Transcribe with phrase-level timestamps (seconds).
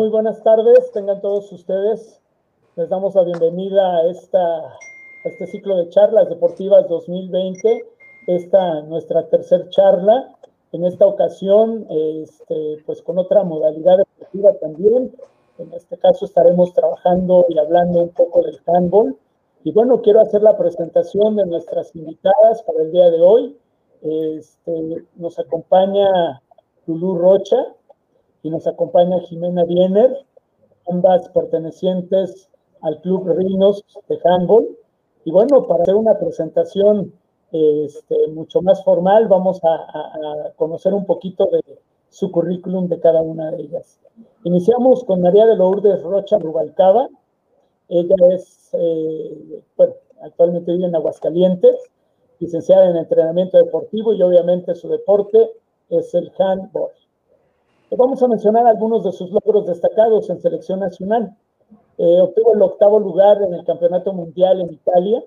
[0.00, 2.22] muy buenas tardes, tengan todos ustedes.
[2.74, 4.78] Les damos la bienvenida a, esta,
[5.24, 7.84] este ciclo de charlas deportivas 2020,
[8.26, 10.34] esta nuestra tercer charla.
[10.72, 15.14] En esta ocasión, este, pues con otra modalidad deportiva también.
[15.58, 19.18] En este caso estaremos trabajando y hablando un poco del handball.
[19.64, 23.54] Y bueno, quiero hacer la presentación de nuestras invitadas para el día de hoy.
[24.00, 26.40] Este, nos acompaña
[26.86, 27.74] Lulú Rocha,
[28.42, 30.24] y nos acompaña Jimena Biener,
[30.88, 32.48] ambas pertenecientes
[32.82, 34.68] al Club Rinos de Handball.
[35.24, 37.12] Y bueno, para hacer una presentación
[37.52, 41.62] este, mucho más formal, vamos a, conocer un poquito de
[42.08, 44.00] su currículum de cada una de ellas.
[44.44, 47.08] Iniciamos con María de Lourdes Rocha Rubalcaba.
[47.88, 51.76] Ella es, eh, bueno, actualmente vive en Aguascalientes,
[52.38, 55.50] licenciada en entrenamiento deportivo y obviamente su deporte
[55.88, 56.90] es el handball.
[57.96, 61.36] Vamos a mencionar algunos de sus logros destacados en selección nacional.
[61.98, 65.24] Eh, obtuvo el octavo lugar en el Campeonato Mundial en Italia,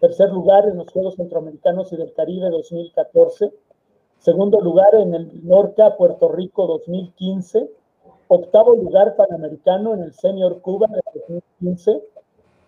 [0.00, 3.52] tercer lugar en los Juegos Centroamericanos y del Caribe 2014,
[4.18, 7.70] segundo lugar en el Norca Puerto Rico 2015,
[8.28, 12.02] octavo lugar panamericano en el Senior Cuba de 2015,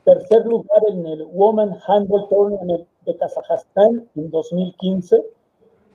[0.05, 5.24] tercer lugar en el Woman Handball Tournament de Kazajstán en 2015,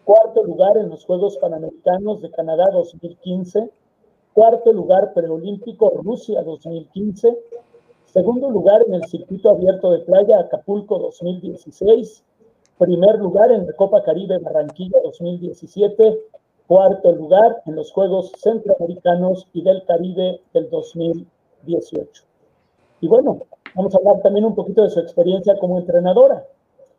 [0.06, 3.72] cuarto lugar en los Juegos Panamericanos de Canadá 2015,
[4.34, 7.36] cuarto lugar preolímpico Rusia 2015,
[8.06, 12.24] segundo lugar en el Circuito Abierto de Playa Acapulco 2016,
[12.78, 16.20] primer lugar en la Copa Caribe Barranquilla 2017,
[16.68, 22.24] cuarto lugar en los Juegos Centroamericanos y del Caribe del 2018.
[23.02, 23.40] Y bueno,
[23.74, 26.46] vamos a hablar también un poquito de su experiencia como entrenadora.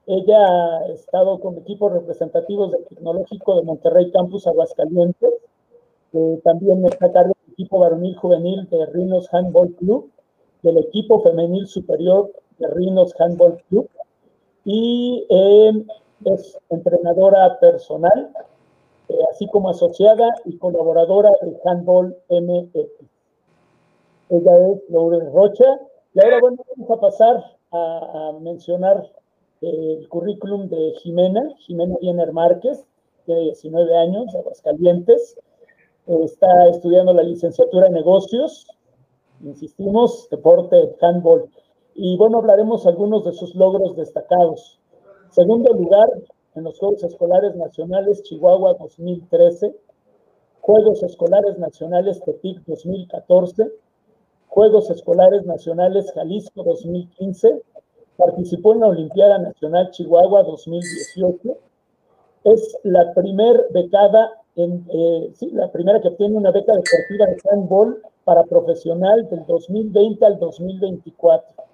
[0.07, 5.35] Ella ha estado con equipos representativos del Tecnológico de Monterrey Campus Aguascalientes.
[6.45, 10.11] también está a cargo del equipo varonil juvenil de Rinos Handball Club,
[10.63, 13.89] del equipo femenil superior de Rinos Handball Club
[14.65, 15.73] y eh,
[16.25, 18.31] es entrenadora personal,
[19.09, 22.89] eh, así como asociada y colaboradora de Handball MX.
[24.31, 25.81] Ella es Laura Rocha.
[26.15, 29.09] Y ahora, bueno, vamos a pasar a, a mencionar
[29.61, 32.87] el currículum de Jimena, Jimena Biener Márquez,
[33.25, 35.39] tiene 19 años, de Aguascalientes,
[36.07, 38.67] está estudiando la licenciatura en negocios,
[39.43, 41.49] insistimos, deporte, handball,
[41.95, 44.79] y bueno, hablaremos algunos de sus logros destacados.
[45.31, 46.09] Segundo lugar
[46.55, 49.75] en los Juegos Escolares Nacionales Chihuahua 2013,
[50.61, 53.71] Juegos Escolares Nacionales Tepic 2014,
[54.49, 57.63] Juegos Escolares Nacionales Jalisco 2015,
[58.17, 61.59] Participó en la Olimpiada Nacional Chihuahua 2018.
[62.45, 67.37] Es la primer becada, en, eh, sí, la primera que obtiene una beca deportiva de
[67.51, 71.65] handball para profesional del 2020 al 2024.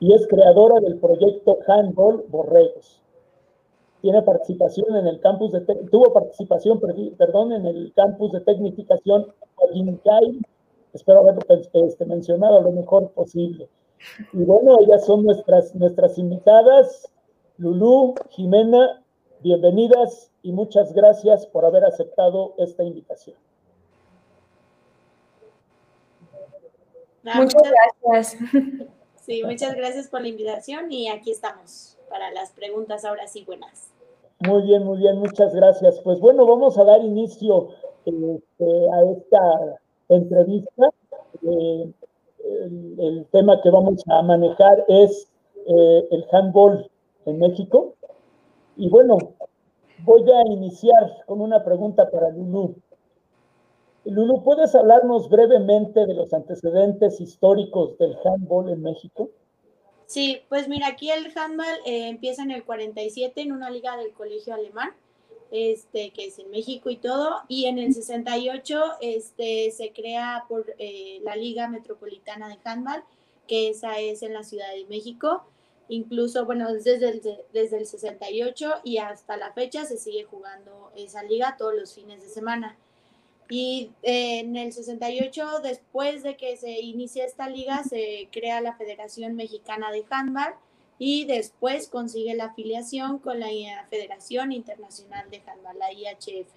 [0.00, 3.00] Y es creadora del proyecto Handball Borregos.
[4.00, 6.80] Tiene participación en el campus de, tuvo participación,
[7.16, 9.26] perdón, en el campus de tecnificación
[10.92, 13.68] Espero haberlo este, mencionado lo mejor posible
[14.32, 17.10] y bueno, ellas son nuestras, nuestras invitadas.
[17.56, 19.02] Lulú, Jimena,
[19.40, 23.36] bienvenidas y muchas gracias por haber aceptado esta invitación.
[27.22, 28.36] Muchas gracias.
[29.28, 33.90] Sí, muchas gracias por la invitación y aquí estamos para las preguntas ahora sí buenas.
[34.38, 36.00] Muy bien, muy bien, muchas gracias.
[36.00, 37.68] Pues bueno, vamos a dar inicio
[38.06, 39.78] este, a esta
[40.08, 40.90] entrevista.
[41.42, 41.92] Eh,
[42.98, 45.28] el, tema que vamos a manejar es
[45.66, 46.90] eh, el handball
[47.26, 47.94] en México.
[48.76, 49.18] Y bueno,
[50.04, 52.76] voy a iniciar con una pregunta para Lulu.
[54.04, 59.30] Lulu, ¿puedes hablarnos brevemente de los antecedentes históricos del handball en México?
[60.06, 64.12] Sí, pues mira, aquí el handball eh, empieza en el 47 en una liga del
[64.14, 64.90] colegio alemán
[65.50, 70.74] este, que es en México y todo, y en el 68 este, se crea por
[70.78, 73.04] eh, la Liga Metropolitana de Handball,
[73.46, 75.44] que esa es en la Ciudad de México.
[75.88, 77.22] Incluso, bueno, desde el,
[77.52, 82.22] desde el 68 y hasta la fecha se sigue jugando esa liga todos los fines
[82.22, 82.76] de semana.
[83.48, 88.76] Y eh, en el 68, después de que se inicia esta liga, se crea la
[88.76, 90.54] Federación Mexicana de Handball,
[90.98, 93.48] y después consigue la afiliación con la
[93.88, 96.48] Federación Internacional de Handball, la IHF.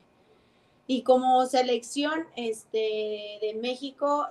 [0.87, 4.27] Y como selección este, de México,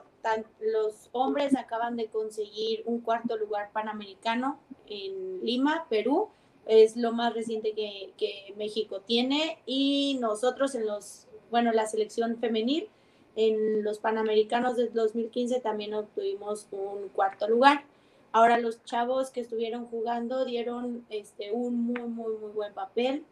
[0.60, 6.28] los hombres acaban de conseguir un cuarto lugar panamericano en Lima, Perú.
[6.66, 9.58] Es lo más reciente que, que México tiene.
[9.64, 12.88] Y nosotros en los, bueno, la selección femenil
[13.36, 17.84] En los Panamericanos del 2015 también obtuvimos un cuarto lugar.
[18.32, 23.24] Ahora los chavos que estuvieron jugando dieron este, un muy, muy, muy buen papel.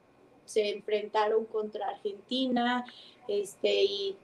[0.44, 2.84] Se enfrentaron contra Argentina
[3.28, 4.16] este, y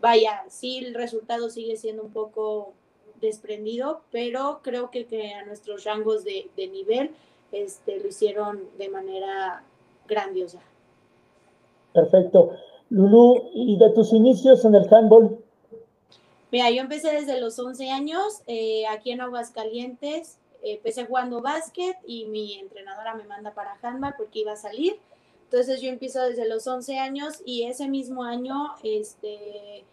[0.00, 2.72] vaya, sí, el resultado sigue siendo un poco
[3.20, 7.10] desprendido, pero creo que, a nuestros rangos de, de nivel
[7.52, 9.62] este, lo hicieron de manera
[10.08, 10.60] grandiosa.
[11.92, 12.52] Perfecto.
[12.90, 15.41] Lulu, ¿y de tus inicios en el handball?
[16.52, 20.36] Mira, yo empecé desde los 11 años eh, aquí en Aguascalientes.
[20.62, 25.00] empecé jugando básquet y mi entrenadora me manda para handball porque iba a salir.
[25.44, 29.84] Entonces yo empiezo desde los 11 años y ese mismo año este,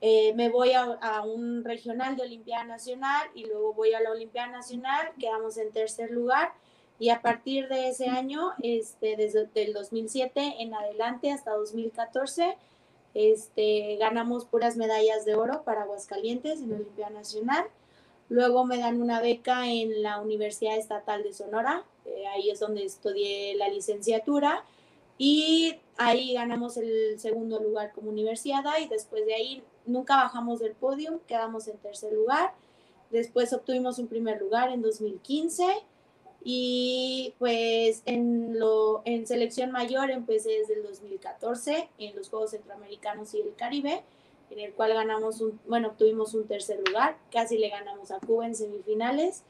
[0.00, 4.12] eh, me voy a, a, un regional de Olimpiada Nacional y luego voy a la
[4.12, 6.52] Olimpiada Nacional, quedamos en tercer lugar
[6.98, 12.56] y a partir de ese año, este, desde el 2007 en adelante hasta 2014,
[13.14, 17.66] este, ganamos puras medallas de oro para Aguascalientes en la Olimpiada Nacional.
[18.28, 22.84] Luego me dan una beca en la Universidad Estatal de Sonora, eh, ahí es donde
[22.84, 24.64] estudié la licenciatura
[25.18, 30.72] y ahí ganamos el segundo lugar como universidad y después de ahí nunca bajamos del
[30.72, 32.54] podio, quedamos en tercer lugar.
[33.10, 35.64] Después obtuvimos un primer lugar en 2015
[36.42, 43.34] y pues en, lo, en selección mayor empecé desde el 2014 en los Juegos Centroamericanos
[43.34, 44.02] y el Caribe,
[44.50, 48.46] en el cual ganamos un, bueno, obtuvimos un tercer lugar, casi le ganamos a Cuba
[48.46, 49.42] en semifinales,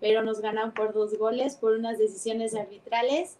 [0.00, 3.36] pero nos ganan por dos goles por unas decisiones arbitrales.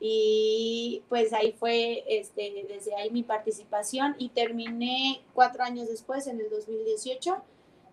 [0.00, 6.40] Y pues ahí fue este, desde ahí mi participación y terminé cuatro años después, en
[6.40, 7.36] el 2018,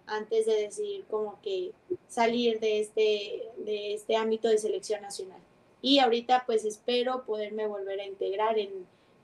[0.07, 1.71] antes de decidir como que
[2.07, 5.39] salir de este, de este ámbito de selección nacional.
[5.81, 8.69] Y ahorita pues espero poderme volver a integrar en,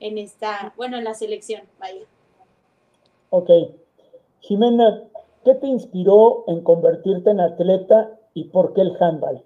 [0.00, 2.02] en esta, bueno, en la selección, vaya.
[3.30, 3.50] Ok.
[4.40, 5.04] Jimena,
[5.44, 9.42] ¿qué te inspiró en convertirte en atleta y por qué el handball?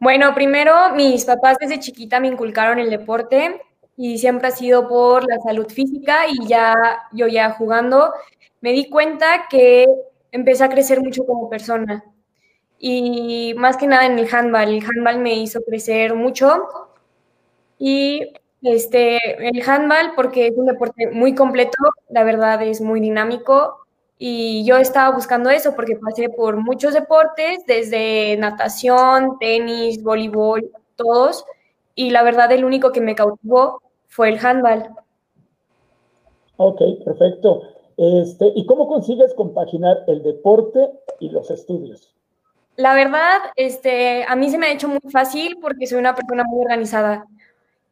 [0.00, 3.60] Bueno, primero mis papás desde chiquita me inculcaron el deporte
[3.96, 6.74] y siempre ha sido por la salud física y ya
[7.12, 8.10] yo ya jugando
[8.60, 9.86] me di cuenta que
[10.32, 12.04] empecé a crecer mucho como persona.
[12.78, 14.68] Y más que nada en el handball.
[14.68, 16.62] El handball me hizo crecer mucho.
[17.78, 18.32] Y
[18.62, 21.76] este, el handball, porque es un deporte muy completo,
[22.08, 23.86] la verdad es muy dinámico.
[24.18, 31.44] Y yo estaba buscando eso porque pasé por muchos deportes, desde natación, tenis, voleibol, todos.
[31.94, 34.90] Y la verdad, el único que me cautivó fue el handball.
[36.56, 37.62] Ok, perfecto.
[38.02, 40.88] Este, ¿Y cómo consigues compaginar el deporte
[41.18, 42.14] y los estudios?
[42.76, 46.44] La verdad, este, a mí se me ha hecho muy fácil porque soy una persona
[46.44, 47.26] muy organizada.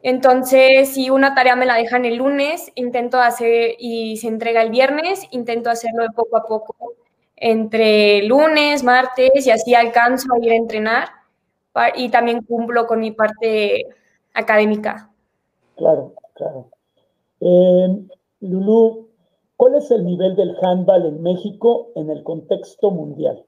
[0.00, 4.70] Entonces, si una tarea me la dejan el lunes, intento hacer y se entrega el
[4.70, 6.94] viernes, intento hacerlo de poco a poco,
[7.36, 11.08] entre lunes, martes y así alcanzo a ir a entrenar
[11.96, 13.84] y también cumplo con mi parte
[14.32, 15.10] académica.
[15.76, 16.70] Claro, claro.
[17.40, 18.06] Eh,
[18.40, 19.07] Lulu,
[19.58, 23.44] ¿Cuál es el nivel del handball en México en el contexto mundial?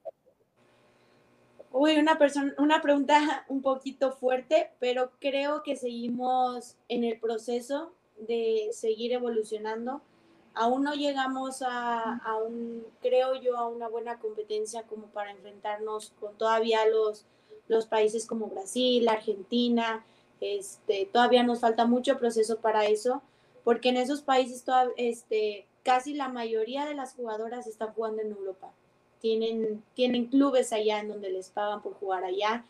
[1.71, 7.93] Uy, una, persona, una pregunta un poquito fuerte, pero creo que seguimos en el proceso
[8.19, 10.01] de seguir evolucionando.
[10.55, 16.13] Aún no llegamos a, a, un, creo yo, a una buena competencia como para enfrentarnos
[16.19, 17.25] con todavía los,
[17.69, 20.05] los países como Brasil, Argentina.
[20.41, 23.23] Este, todavía nos falta mucho proceso para eso,
[23.63, 28.33] porque en esos países todavía, este, casi la mayoría de las jugadoras están jugando en
[28.33, 28.73] Europa.
[29.21, 32.65] Tienen, tienen clubes allá en donde les pagan por jugar allá.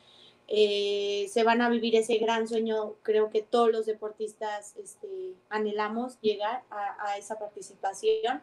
[0.48, 6.20] Eh, se van a vivir ese gran sueño, creo que todos los deportistas este, anhelamos
[6.20, 8.42] llegar a, a esa participación,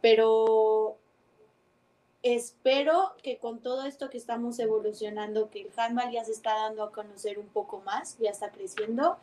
[0.00, 0.98] pero
[2.22, 6.82] espero que con todo esto que estamos evolucionando, que el handball ya se está dando
[6.82, 9.16] a conocer un poco más, ya está creciendo,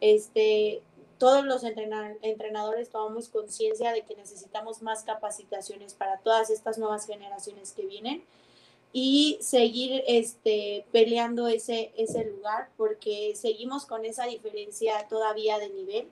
[0.00, 0.82] este,
[1.18, 7.72] todos los entrenadores tomamos conciencia de que necesitamos más capacitaciones para todas estas nuevas generaciones
[7.72, 8.24] que vienen
[8.92, 16.08] y seguir este, peleando ese, ese lugar porque seguimos con esa diferencia todavía de nivel.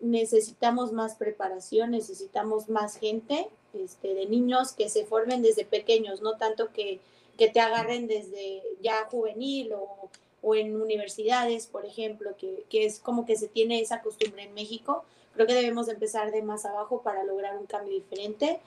[0.00, 6.36] Necesitamos más preparación, necesitamos más gente este, de niños que se formen desde pequeños, no
[6.36, 7.00] tanto que,
[7.38, 10.10] que te agarren desde ya juvenil o
[10.46, 14.54] o en universidades, por ejemplo, que, que, es como que se tiene esa costumbre en
[14.54, 15.02] México.
[15.34, 18.60] Creo que debemos empezar de más abajo para lograr un cambio diferente,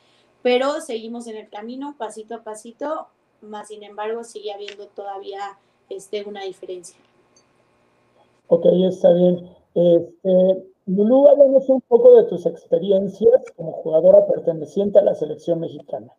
[0.43, 3.07] pero seguimos en el camino, pasito a pasito,
[3.39, 5.57] más sin embargo sigue habiendo todavía
[5.89, 6.99] este, una diferencia.
[8.47, 9.49] Ok, está bien.
[9.73, 16.11] Este, Lulú, háblanos un poco de tus experiencias como jugadora perteneciente a la selección mexicana.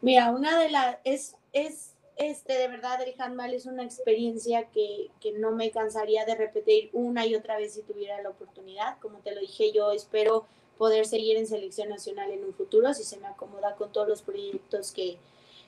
[0.00, 5.10] Mira, una de las, es, es, este, de verdad, el handball es una experiencia que,
[5.20, 8.98] que no me cansaría de repetir una y otra vez si tuviera la oportunidad.
[8.98, 10.46] Como te lo dije, yo espero
[10.78, 14.22] poder seguir en selección nacional en un futuro, si se me acomoda con todos los
[14.22, 15.18] proyectos que,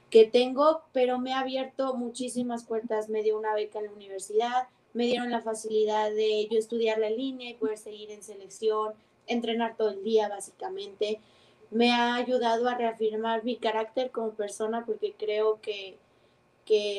[0.08, 3.08] que tengo, pero me ha abierto muchísimas puertas.
[3.08, 7.10] Me dio una beca en la universidad, me dieron la facilidad de yo estudiar la
[7.10, 8.94] línea y poder seguir en selección,
[9.26, 11.20] entrenar todo el día básicamente.
[11.70, 15.96] Me ha ayudado a reafirmar mi carácter como persona porque creo que,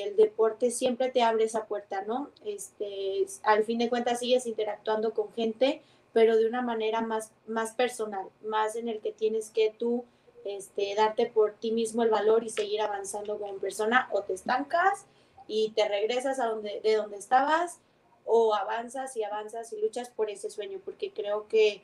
[0.04, 2.30] el deporte siempre te abre esa puerta, ¿no?
[2.46, 7.72] Este, al fin de cuentas sigues interactuando con gente, pero de una manera más, más
[7.74, 10.06] personal, más en el que tienes que tú
[10.46, 15.06] este, darte por ti mismo el valor y seguir avanzando como persona o te estancas
[15.48, 17.80] y te regresas a donde, de donde estabas
[18.26, 21.82] o avanzas y avanzas y luchas por ese sueño, porque creo que,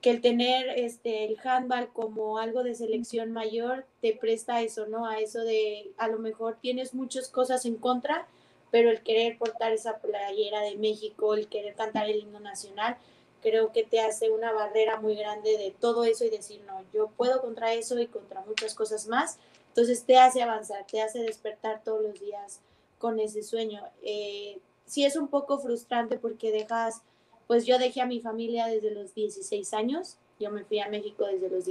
[0.00, 5.06] que el tener este, el handball como algo de selección mayor te presta eso, ¿no?
[5.06, 8.26] A eso de a lo mejor tienes muchas cosas en contra,
[8.70, 12.96] pero el querer portar esa playera de México, el querer cantar el himno nacional,
[13.42, 17.08] creo que te hace una barrera muy grande de todo eso y decir, no, yo
[17.16, 19.38] puedo contra eso y contra muchas cosas más.
[19.68, 22.60] Entonces te hace avanzar, te hace despertar todos los días
[22.98, 23.82] con ese sueño.
[24.02, 27.02] Eh, sí es un poco frustrante porque dejas,
[27.50, 31.26] pues yo dejé a mi familia desde los 16 años, yo me fui a México
[31.26, 31.64] desde los,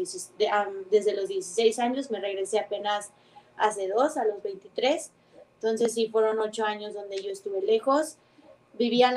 [0.92, 3.14] desde los 16 años, me regresé apenas
[3.56, 5.10] hace dos, a los 23,
[5.56, 8.18] entonces sí fueron ocho años donde yo estuve lejos,
[8.74, 9.14] vivía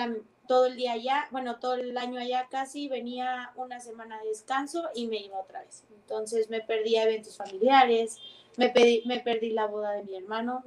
[0.46, 4.84] todo el día allá, bueno, todo el año allá casi, venía una semana de descanso
[4.94, 5.82] y me iba otra vez.
[5.92, 8.18] Entonces me perdí eventos familiares,
[8.56, 8.72] me,
[9.04, 10.62] me perdí la boda de mi hermano,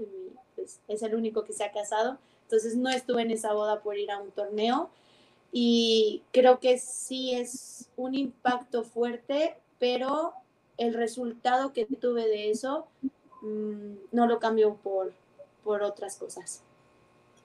[0.56, 3.98] pues, es el único que se ha casado, entonces no estuve en esa boda por
[3.98, 4.90] ir a un torneo
[5.58, 10.34] y creo que sí es un impacto fuerte, pero
[10.78, 12.88] el resultado que tuve de eso
[13.42, 15.14] mm, no lo cambió por,
[15.64, 16.62] por otras cosas.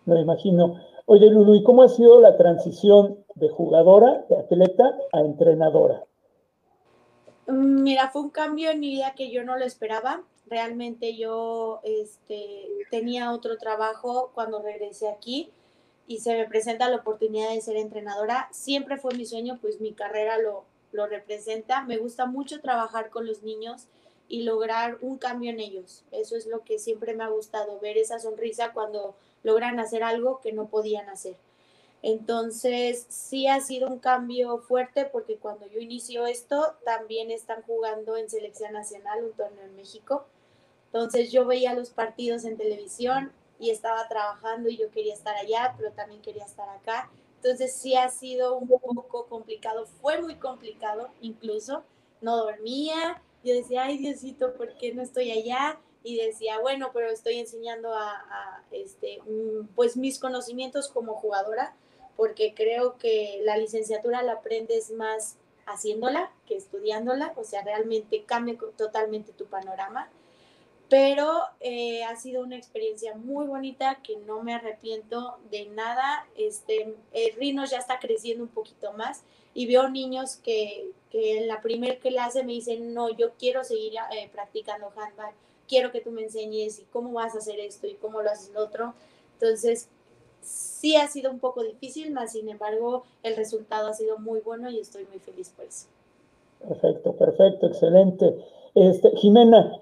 [0.06, 0.80] Me imagino.
[1.06, 6.02] Oye, Lulu, ¿y cómo ha sido la transición de jugadora, de atleta, a entrenadora?
[7.46, 10.24] Mm, mira, fue un cambio en mi vida que yo no lo esperaba.
[10.48, 15.52] Realmente yo este, tenía otro trabajo cuando regresé aquí
[16.10, 18.48] y se me presenta la oportunidad de ser entrenadora.
[18.50, 21.84] Siempre fue mi sueño, pues mi carrera lo, lo representa.
[21.84, 23.86] Me gusta mucho trabajar con los niños
[24.28, 26.02] y lograr un cambio en ellos.
[26.10, 29.14] Eso es lo que siempre me ha gustado, ver esa sonrisa cuando
[29.44, 31.36] logran hacer algo que no podían hacer.
[32.02, 38.16] Entonces, sí ha sido un cambio fuerte porque cuando yo inicio esto, también están jugando
[38.16, 40.26] en selección nacional un torneo en México.
[40.86, 45.74] Entonces, yo veía los partidos en televisión y estaba trabajando y yo quería estar allá,
[45.76, 47.10] pero también quería estar acá.
[47.36, 51.84] Entonces, sí ha sido un poco complicado, fue muy complicado incluso.
[52.20, 55.78] No dormía, yo decía, ay Diosito, ¿por qué no estoy allá?
[56.02, 61.74] y decía, bueno, pero estoy enseñando a, este, mm, pues mis conocimientos como jugadora,
[62.16, 65.36] porque creo que la licenciatura la aprendes más
[65.66, 70.10] haciéndola que estudiándola, o sea, realmente cambia totalmente tu panorama.
[70.90, 76.26] Pero eh, ha sido una experiencia muy bonita que no me arrepiento de nada.
[76.36, 79.22] Este, el Rino ya está creciendo un poquito más
[79.54, 83.94] y veo niños que, que en la primer clase me dicen, no, yo quiero seguir
[84.12, 85.32] eh, practicando handball
[85.70, 88.52] quiero que tú me enseñes y cómo vas a hacer esto y cómo lo haces
[88.52, 88.92] lo otro.
[89.34, 89.88] Entonces,
[90.42, 94.68] sí ha sido un poco difícil, mas sin embargo, el resultado ha sido muy bueno
[94.68, 95.86] y estoy muy feliz por eso.
[96.66, 98.34] Perfecto, perfecto, excelente.
[98.74, 99.80] Este, Jimena,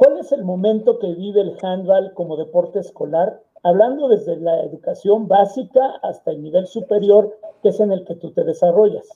[0.00, 3.42] ¿cuál es el momento que vive el handball como deporte escolar?
[3.62, 8.30] Hablando desde la educación básica hasta el nivel superior, que es en el que tú
[8.32, 9.06] te desarrollas.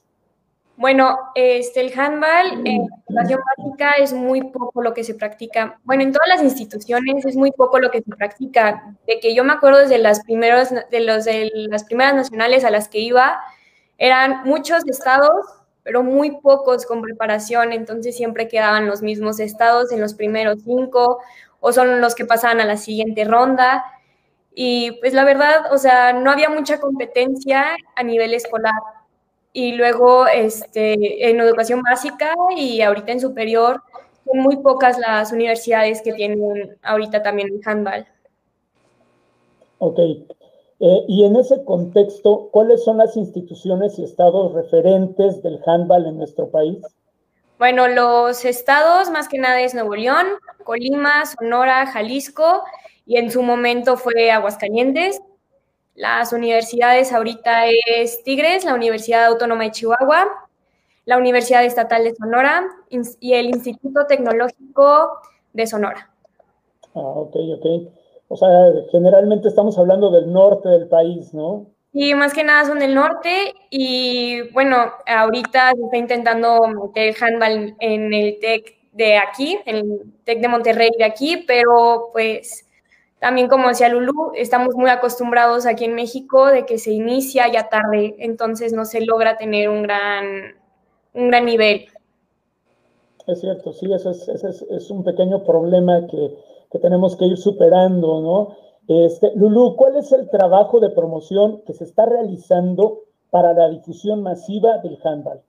[0.76, 5.80] Bueno, este, el handball en educación básica es muy poco lo que se practica.
[5.84, 8.94] Bueno, en todas las instituciones es muy poco lo que se practica.
[9.06, 12.70] De que yo me acuerdo desde las primeras, de los de las primeras nacionales a
[12.70, 13.40] las que iba,
[13.96, 15.46] eran muchos estados,
[15.84, 17.72] pero muy pocos con preparación.
[17.72, 21.20] Entonces siempre quedaban los mismos estados en los primeros cinco
[21.60, 23.84] o son los que pasaban a la siguiente ronda.
[24.54, 28.72] Y pues la verdad, o sea, no había mucha competencia a nivel escolar
[29.52, 33.82] y luego este, en educación básica y ahorita en superior
[34.24, 38.06] son muy pocas las universidades que tienen ahorita también el handball.
[39.78, 39.98] Ok.
[40.86, 46.18] Eh, y en ese contexto, ¿cuáles son las instituciones y estados referentes del handball en
[46.18, 46.76] nuestro país?
[47.58, 50.26] Bueno, los estados más que nada es Nuevo León,
[50.62, 52.64] Colima, Sonora, Jalisco
[53.06, 55.22] y en su momento fue Aguascalientes.
[55.94, 57.64] Las universidades ahorita
[57.96, 60.26] es Tigres, la Universidad Autónoma de Chihuahua,
[61.06, 62.68] la Universidad Estatal de Sonora
[63.20, 65.18] y el Instituto Tecnológico
[65.54, 66.10] de Sonora.
[66.94, 68.03] Ah, ok, ok.
[68.28, 68.48] O sea,
[68.90, 71.66] generalmente estamos hablando del norte del país, ¿no?
[71.92, 77.22] Y más que nada son del norte y bueno, ahorita se está intentando meter el
[77.22, 82.66] handball en el TEC de aquí, en el TEC de Monterrey de aquí, pero pues
[83.20, 87.68] también como decía Lulu, estamos muy acostumbrados aquí en México de que se inicia ya
[87.68, 90.56] tarde, entonces no se logra tener un gran,
[91.12, 91.86] un gran nivel.
[93.26, 96.36] Es cierto, sí, eso es, es, un pequeño problema que,
[96.74, 98.56] que tenemos que ir superando, ¿no?
[98.88, 104.24] Este, Lulu, ¿cuál es el trabajo de promoción que se está realizando para la difusión
[104.24, 105.40] masiva del handball?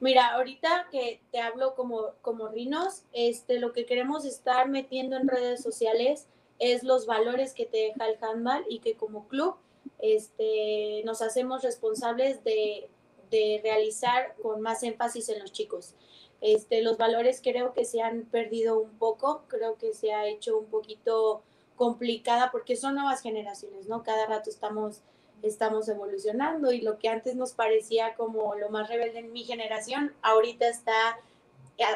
[0.00, 5.28] Mira, ahorita que te hablo como, como Rinos, este, lo que queremos estar metiendo en
[5.28, 6.26] redes sociales
[6.58, 9.54] es los valores que te deja el handball y que como club
[10.00, 12.90] este, nos hacemos responsables de,
[13.30, 15.94] de realizar con más énfasis en los chicos.
[16.40, 20.58] Este, los valores creo que se han perdido un poco, creo que se ha hecho
[20.58, 21.42] un poquito
[21.76, 24.02] complicada porque son nuevas generaciones, ¿no?
[24.02, 25.02] Cada rato estamos,
[25.42, 30.14] estamos evolucionando y lo que antes nos parecía como lo más rebelde en mi generación,
[30.22, 31.18] ahorita está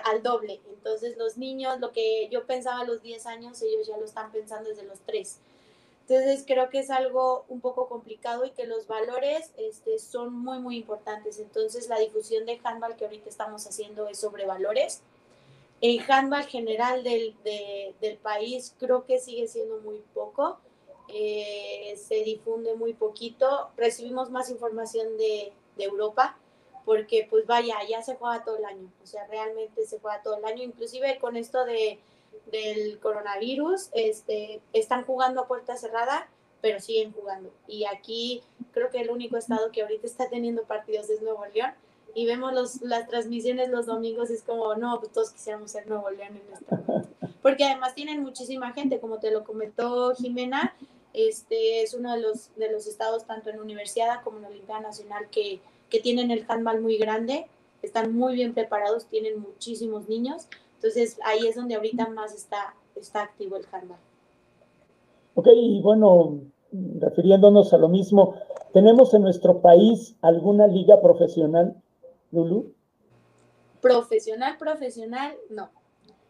[0.04, 0.60] al, doble.
[0.68, 4.30] Entonces los niños, lo que yo pensaba a los 10 años, ellos ya lo están
[4.30, 5.40] pensando desde los 3.
[6.10, 10.58] Entonces creo que es algo un poco complicado y que los valores este, son muy,
[10.58, 11.38] muy importantes.
[11.38, 15.02] Entonces la difusión de handball que ahorita estamos haciendo es sobre valores.
[15.80, 17.36] El handball general del,
[18.00, 20.58] del país creo que sigue siendo muy poco,
[21.06, 26.36] eh, se difunde muy poquito, recibimos más información de, de, Europa,
[26.84, 30.38] porque pues vaya, ya se juega todo el año, o sea, realmente se juega todo
[30.38, 32.00] el año, inclusive con esto de,
[32.50, 36.28] del coronavirus, este, están jugando a puerta cerrada,
[36.60, 37.50] pero siguen jugando.
[37.66, 41.72] Y aquí creo que el único estado que ahorita está teniendo partidos es Nuevo León,
[42.14, 46.10] y vemos los, las transmisiones los domingos, es como, no, pues todos quisiéramos ser Nuevo
[46.10, 47.08] León en momento.
[47.42, 50.74] Porque además tienen muchísima gente, como te lo comentó Jimena,
[51.12, 55.28] este es uno de los, de los estados, tanto en Universidad como en Olimpiada Nacional,
[55.30, 57.46] que, que tienen el handball muy grande,
[57.82, 60.46] están muy bien preparados, tienen muchísimos niños.
[60.80, 63.98] Entonces ahí es donde ahorita más está, está activo el handball.
[65.34, 66.40] Ok, y bueno,
[66.72, 68.34] refiriéndonos a lo mismo,
[68.72, 71.76] ¿tenemos en nuestro país alguna liga profesional?
[72.32, 72.72] Lulu.
[73.82, 75.68] Profesional, profesional, no.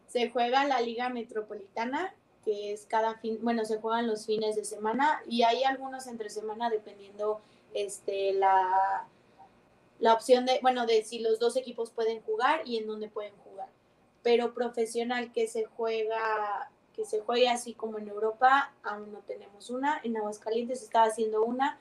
[0.09, 2.13] Se juega la Liga Metropolitana,
[2.45, 6.29] que es cada fin, bueno, se juegan los fines de semana y hay algunos entre
[6.29, 7.41] semana dependiendo
[7.73, 9.07] este, la,
[10.01, 13.35] la opción de, bueno, de si los dos equipos pueden jugar y en dónde pueden
[13.45, 13.69] jugar.
[14.23, 19.71] Pero profesional que se juega, que se juegue así como en Europa, aún no tenemos
[19.71, 20.01] una.
[20.05, 21.79] En Aguascalientes estaba haciendo una,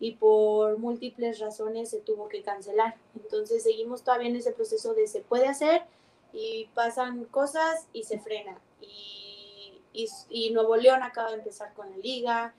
[0.00, 2.96] y por múltiples razones se tuvo que cancelar.
[3.14, 5.82] Entonces seguimos todavía en ese proceso de se puede hacer
[6.32, 8.58] y pasan cosas y se frena.
[8.80, 9.78] Y,
[10.30, 12.54] y, Nuevo León acaba de empezar con la liga.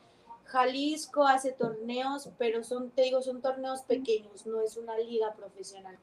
[0.46, 5.98] Jalisco hace torneos, pero son, te digo, son torneos pequeños, no es una liga profesional.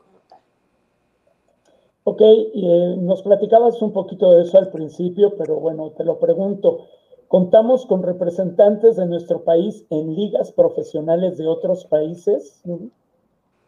[2.10, 6.88] Ok, eh, nos platicabas un poquito de eso al principio, pero bueno, te lo pregunto.
[7.28, 12.62] ¿Contamos con representantes de nuestro país en ligas profesionales de otros países?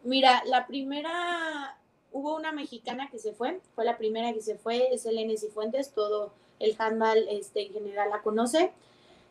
[0.03, 1.77] Mira, la primera,
[2.11, 5.93] hubo una mexicana que se fue, fue la primera que se fue, es Selene Cifuentes,
[5.93, 8.71] todo el handball este, en general la conoce.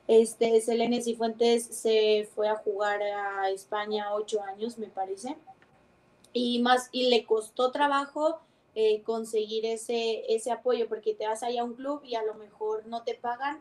[0.07, 5.37] Este, Selene Cifuentes se fue a jugar a España ocho años, me parece,
[6.33, 8.39] y más, y le costó trabajo
[8.75, 12.35] eh, conseguir ese, ese apoyo, porque te vas allá a un club y a lo
[12.35, 13.61] mejor no te pagan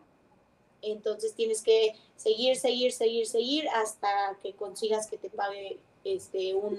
[0.81, 6.75] entonces tienes que seguir, seguir, seguir, seguir hasta que consigas que te pague este un,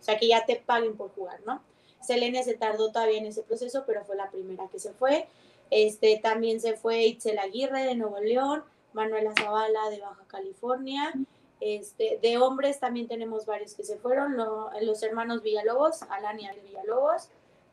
[0.00, 1.62] o sea, que ya te paguen por jugar, ¿no?
[2.00, 5.28] Selene se tardó todavía en ese proceso, pero fue la primera que se fue.
[5.70, 11.12] Este, también se fue Itzel Aguirre de Nuevo León, Manuela Zavala de Baja California.
[11.60, 14.36] Este, de hombres también tenemos varios que se fueron,
[14.80, 17.28] los hermanos Villalobos, Alania de Villalobos.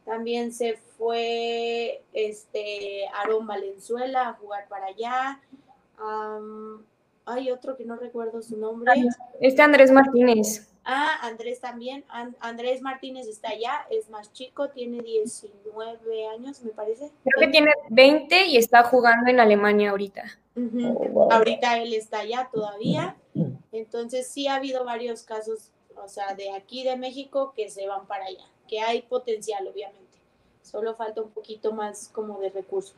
[0.09, 5.39] También se fue este, Aarón Valenzuela a jugar para allá
[7.29, 8.91] hay otro que no recuerdo su nombre.
[9.39, 10.67] Este Andrés Martínez.
[10.83, 12.03] Ah, Andrés también.
[12.39, 17.11] Andrés Martínez está allá, es más chico, tiene 19 años, me parece.
[17.23, 20.23] Creo que tiene 20 y está jugando en Alemania ahorita.
[21.13, 23.15] Oh, ahorita él está allá todavía.
[23.71, 28.07] Entonces sí ha habido varios casos, o sea, de aquí de México que se van
[28.07, 30.17] para allá, que hay potencial, obviamente.
[30.61, 32.93] Solo falta un poquito más como de recurso.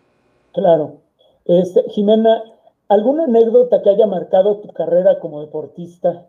[0.52, 0.98] Claro.
[1.46, 2.44] Este, Jimena,
[2.92, 6.26] ¿Alguna anécdota que haya marcado tu carrera como deportista?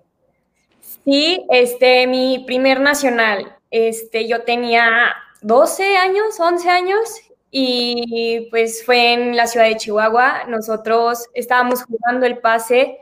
[1.05, 7.01] Sí, este, mi primer nacional, este, yo tenía 12 años, 11 años,
[7.51, 10.45] y pues fue en la ciudad de Chihuahua.
[10.47, 12.97] Nosotros estábamos jugando el pase,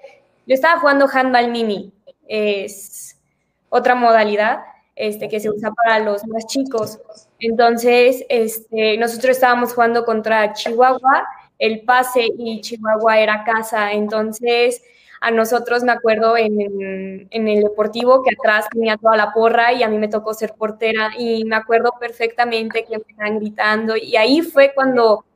[0.46, 1.92] yo estaba jugando handball mini,
[2.28, 3.20] es
[3.68, 4.60] otra modalidad
[4.96, 6.98] este, que se usa para los más chicos.
[7.38, 11.26] Entonces, este, nosotros estábamos jugando contra Chihuahua,
[11.58, 13.92] el pase y Chihuahua era casa.
[13.92, 14.82] Entonces,
[15.20, 19.82] a nosotros me acuerdo en, en, el deportivo que atrás tenía toda la porra y
[19.82, 24.16] a mí me tocó ser portera y me acuerdo perfectamente que me estaban gritando y
[24.16, 25.26] ahí fue cuando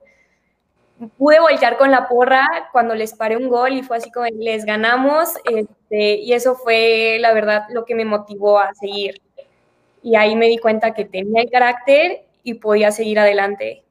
[1.18, 4.64] pude voltear con la porra cuando les paré un gol y fue así como les
[4.64, 9.20] ganamos este, y eso fue la verdad lo que me motivó a seguir
[10.04, 13.82] y ahí me di cuenta que tenía el carácter y podía seguir adelante.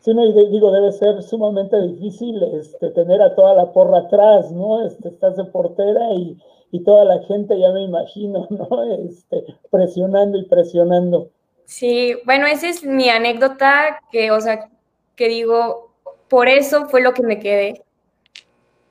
[0.00, 4.86] Sí, no, digo, debe ser sumamente difícil este, tener a toda la porra atrás, ¿no?
[4.86, 6.36] Este, estás de portera y,
[6.72, 8.82] y toda la gente, ya me imagino, ¿no?
[9.08, 11.30] Este, presionando y presionando.
[11.64, 14.68] Sí, bueno, esa es mi anécdota que, o sea,
[15.16, 15.92] que digo,
[16.28, 17.82] por eso fue lo que me quedé.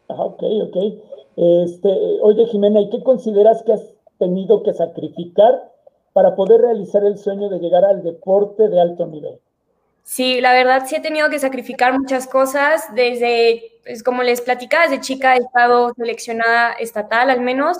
[0.08, 0.78] Ah, ok, ok.
[1.36, 1.90] Este,
[2.22, 5.71] oye, Jimena, ¿y qué consideras que has tenido que sacrificar
[6.13, 9.39] para poder realizar el sueño de llegar al deporte de alto nivel?
[10.04, 12.93] Sí, la verdad sí he tenido que sacrificar muchas cosas.
[12.95, 17.78] Desde, pues, como les platicaba, desde chica he estado seleccionada estatal al menos.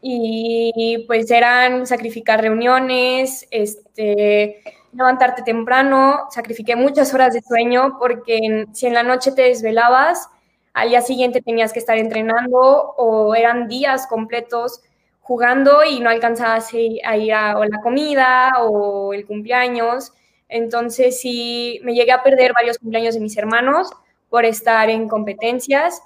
[0.00, 4.60] Y pues eran sacrificar reuniones, este,
[4.92, 10.28] levantarte temprano, sacrifiqué muchas horas de sueño porque si en la noche te desvelabas,
[10.74, 14.80] al día siguiente tenías que estar entrenando o eran días completos
[15.22, 20.12] jugando y no alcanzabas a ir a la comida o el cumpleaños.
[20.48, 23.90] Entonces sí, me llegué a perder varios cumpleaños de mis hermanos
[24.28, 26.02] por estar en competencias.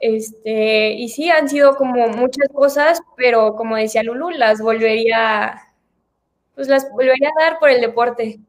[0.00, 5.54] Este, y sí, han sido como muchas cosas, pero como decía Lulu, las volvería,
[6.54, 8.40] pues las volvería a dar por el deporte.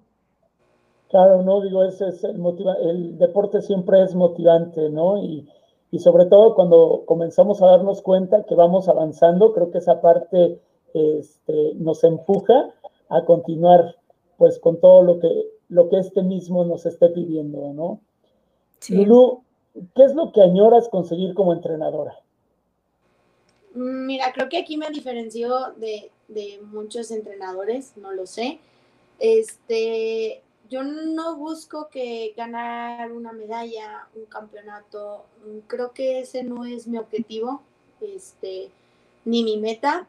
[1.09, 5.17] Claro, no, digo, ese es el motiva el deporte siempre es motivante, ¿no?
[5.95, 10.59] Y, sobre todo cuando comenzamos a darnos cuenta que vamos avanzando, creo que esa parte
[10.93, 12.73] este, nos empuja
[13.09, 13.95] a continuar
[14.37, 15.29] pues con todo lo que,
[15.69, 18.01] lo que este mismo nos esté pidiendo, ¿no?
[18.79, 18.95] Sí.
[18.95, 19.43] Lulu,
[19.95, 22.19] ¿qué es lo que añoras conseguir como entrenadora?
[23.73, 28.59] Mira, creo que aquí me diferencio de, de muchos entrenadores, no lo sé.
[29.19, 35.25] Este, yo no busco que ganar una medalla, un campeonato.
[35.67, 37.61] Creo que ese no es mi objetivo,
[38.01, 38.69] este,
[39.25, 40.07] ni mi meta.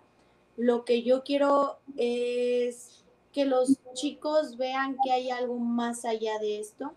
[0.56, 6.60] Lo que yo quiero es que los chicos vean que hay algo más allá de
[6.60, 6.92] esto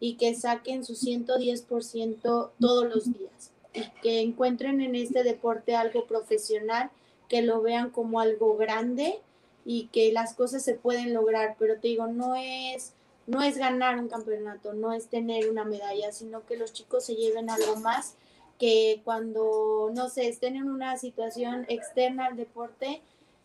[0.00, 6.06] y que saquen su 110% todos los días y que encuentren en este deporte algo
[6.06, 6.90] profesional,
[7.28, 9.20] que lo vean como algo grande
[9.64, 12.94] y que las cosas se pueden lograr, pero te digo, no es
[13.26, 17.16] no es ganar un campeonato, no es tener una medalla, sino que los chicos se
[17.16, 18.16] lleven algo más
[18.58, 23.00] que cuando, no sé, estén en una situación externa al deporte,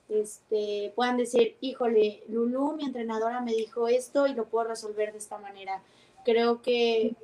[0.09, 5.19] este, puedan decir, híjole, Lulu, mi entrenadora me dijo esto y lo puedo resolver de
[5.19, 5.81] esta manera.
[6.25, 7.15] Creo que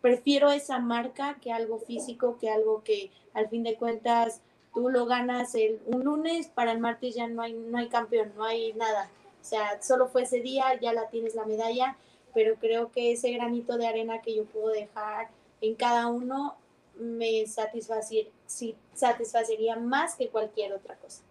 [0.00, 4.40] prefiero esa marca que algo físico, que algo que al fin de cuentas
[4.74, 8.32] tú lo ganas el, un lunes, para el martes ya no hay, no hay campeón,
[8.36, 9.10] no hay nada.
[9.40, 11.96] O sea, solo fue ese día, ya la tienes la medalla,
[12.34, 15.28] pero creo que ese granito de arena que yo puedo dejar
[15.60, 16.56] en cada uno
[16.98, 21.22] me satisfacería más que cualquier otra cosa.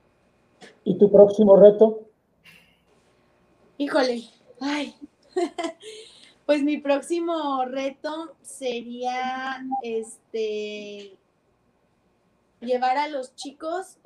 [0.84, 2.02] ¿Y tu próximo reto?
[3.78, 4.24] Híjole,
[4.60, 4.96] ay.
[6.46, 11.19] pues mi próximo reto sería este
[12.62, 13.98] llevar a los chicos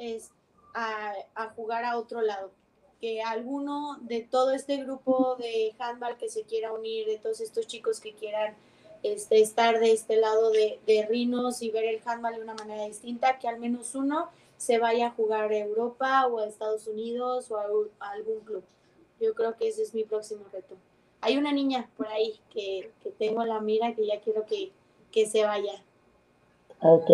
[0.73, 2.51] a, a, jugar a otro lado.
[2.99, 7.67] Que alguno de todo este grupo de handball que se quiera unir, de todos estos
[7.67, 8.55] chicos que quieran
[9.03, 12.85] este, estar de este lado de, de Rinos y ver el handball de una manera
[12.85, 17.51] distinta, que al menos uno se vaya a jugar a Europa o a Estados Unidos
[17.51, 17.65] o a,
[18.11, 18.63] algún club.
[19.19, 20.75] Yo creo que ese es mi próximo reto.
[21.19, 24.71] Hay una niña por ahí que, que tengo la mira que ya quiero que,
[25.11, 25.83] que se vaya.
[26.81, 27.09] Ok.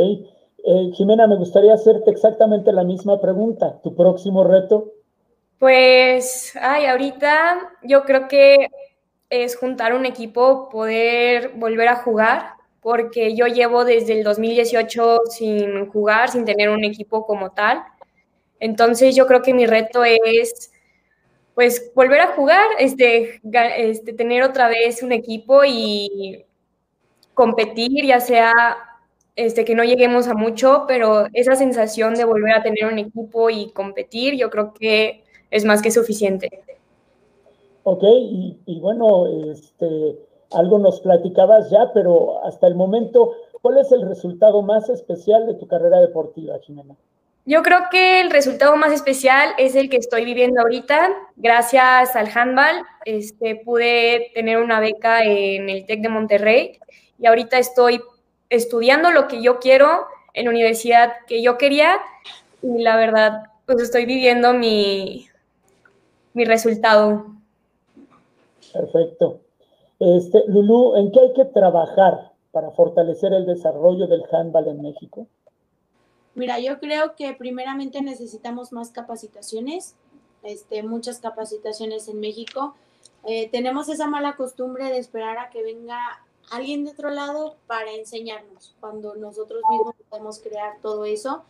[0.65, 3.79] Eh, Jimena, me gustaría hacerte exactamente la misma pregunta.
[3.81, 4.93] ¿Tu próximo reto?
[5.57, 8.67] Pues, ay, ahorita yo creo que
[9.29, 15.87] es juntar un equipo, poder volver a jugar porque yo llevo desde el 2018 sin
[15.89, 17.83] jugar, sin tener un equipo como tal.
[18.59, 20.71] Entonces yo creo que mi reto es
[21.55, 23.41] pues volver a jugar, este,
[23.77, 26.45] este, tener otra vez un equipo y
[27.33, 28.53] competir, ya sea
[29.39, 33.49] este, que no lleguemos a mucho, pero esa sensación de volver a tener un equipo
[33.49, 36.49] y competir, yo creo que es más que suficiente.
[37.83, 40.17] Ok, y, bueno, este,
[40.51, 45.53] algo nos platicabas ya, pero hasta el momento, ¿cuál es el resultado más especial de
[45.53, 46.95] tu carrera deportiva, Jimena?
[47.45, 51.11] Yo creo que el resultado más especial es el que estoy viviendo ahorita.
[51.37, 56.79] Gracias al handball, este, pude tener una beca en el TEC de Monterrey
[57.17, 58.01] y ahorita estoy
[58.49, 61.99] estudiando lo que yo quiero en la universidad que yo quería
[62.61, 65.27] y la verdad, pues estoy viviendo mi,
[66.33, 67.25] mi resultado.
[68.73, 69.41] Perfecto.
[69.99, 75.27] Este, Lulú, ¿en qué hay que trabajar para fortalecer el desarrollo del handball en México?
[76.35, 79.95] Mira, yo creo que primeramente necesitamos más capacitaciones,
[80.43, 82.75] este, muchas capacitaciones en México.
[83.25, 85.99] Eh, tenemos esa mala costumbre de esperar a que venga
[86.51, 91.43] alguien de otro lado para enseñarnos, cuando nosotros mismos podemos crear todo eso.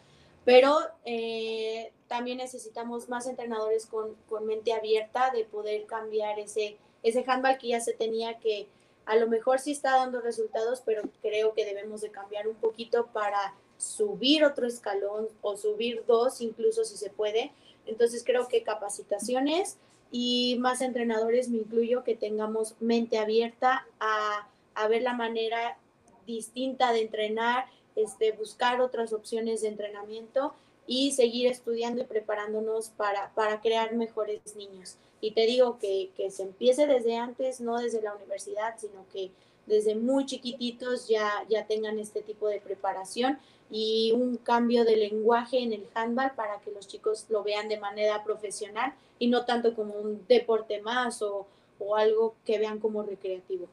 [0.46, 7.24] Pero eh, también necesitamos más entrenadores con, con, mente abierta de poder cambiar ese, ese
[7.28, 8.68] handball que ya se tenía que,
[9.06, 13.08] a lo mejor sí está dando resultados, pero creo que debemos de cambiar un poquito
[13.08, 17.52] para subir otro escalón o subir dos, incluso si se puede.
[17.86, 19.78] Entonces creo que capacitaciones
[20.12, 24.48] y más entrenadores, me incluyo, que tengamos mente abierta a
[24.80, 25.78] a ver la manera
[26.26, 27.66] distinta de entrenar,
[27.96, 30.54] este, buscar otras opciones de entrenamiento
[30.88, 34.96] y seguir estudiando y preparándonos para, para crear mejores niños.
[35.22, 39.32] Y te digo que, que, se empiece desde antes, no desde la universidad, sino que
[39.66, 43.38] desde muy chiquititos ya, ya tengan este tipo de preparación
[43.70, 47.80] y un cambio de lenguaje en el handball para que los chicos lo vean de
[47.80, 51.46] manera profesional y no tanto como un deporte más o,
[51.80, 53.68] o algo que vean como recreativo.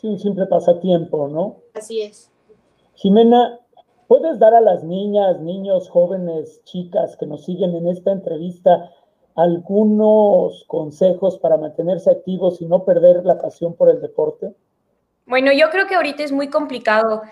[0.00, 1.56] Sí, un simple pasatiempo, ¿no?
[1.74, 2.30] Así es.
[2.94, 3.58] Jimena,
[4.06, 8.92] ¿puedes dar a las niñas, niños, jóvenes, chicas que nos siguen en esta entrevista
[9.34, 14.54] algunos consejos para mantenerse activos y no perder la pasión por el deporte?
[15.26, 17.22] Bueno, yo creo que ahorita es muy complicado.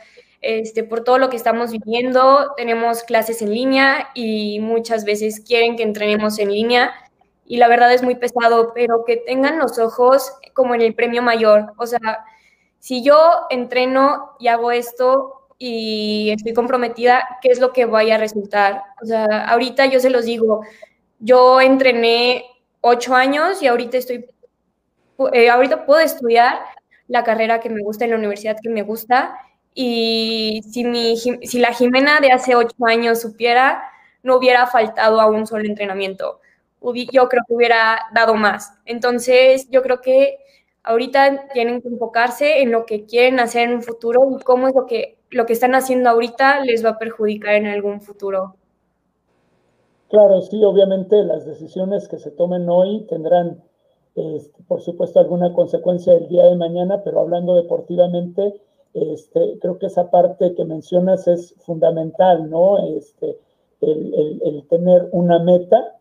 [0.40, 5.76] Este, por todo lo que estamos viviendo, tenemos clases en línea y muchas veces quieren
[5.76, 6.90] que entrenemos en línea
[7.44, 11.22] y la verdad es muy pesado, pero que tengan los ojos como en el premio
[11.22, 11.72] mayor.
[11.78, 12.24] O sea,
[12.86, 13.18] si yo
[13.50, 18.84] entreno y hago esto y estoy comprometida, ¿qué es lo que vaya a resultar?
[19.02, 20.60] O sea, ahorita yo se los digo,
[21.18, 22.44] yo entrené
[22.82, 24.26] ocho años y ahorita estoy,
[25.32, 26.60] eh, ahorita puedo estudiar
[27.08, 29.36] la carrera que me gusta en la universidad que me gusta
[29.74, 33.82] y si, mi, si la Jimena de hace ocho años supiera,
[34.22, 36.40] no hubiera faltado a un solo entrenamiento.
[36.80, 38.74] Yo creo que hubiera dado más.
[38.84, 40.38] Entonces, yo creo que
[40.86, 44.74] ahorita tienen que enfocarse en lo que quieren hacer en un futuro y cómo es
[44.74, 48.54] lo que, lo que están haciendo ahorita les va a perjudicar en algún futuro.
[50.08, 53.62] Claro, sí, obviamente las decisiones que se tomen hoy tendrán,
[54.14, 58.54] este, por supuesto, alguna consecuencia el día de mañana, pero hablando deportivamente,
[58.94, 62.78] este, creo que esa parte que mencionas es fundamental, ¿no?
[62.96, 63.36] Este,
[63.80, 65.96] el, tener una meta.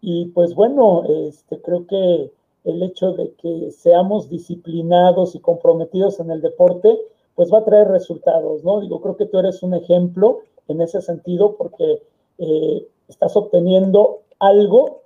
[0.00, 2.30] Y pues bueno, este, creo que
[2.64, 6.98] el hecho de que seamos disciplinados y comprometidos en el deporte,
[7.34, 8.80] pues va a traer resultados, ¿no?
[8.80, 12.02] Digo, creo que tú eres un ejemplo en ese sentido porque
[12.38, 15.02] eh, estás obteniendo algo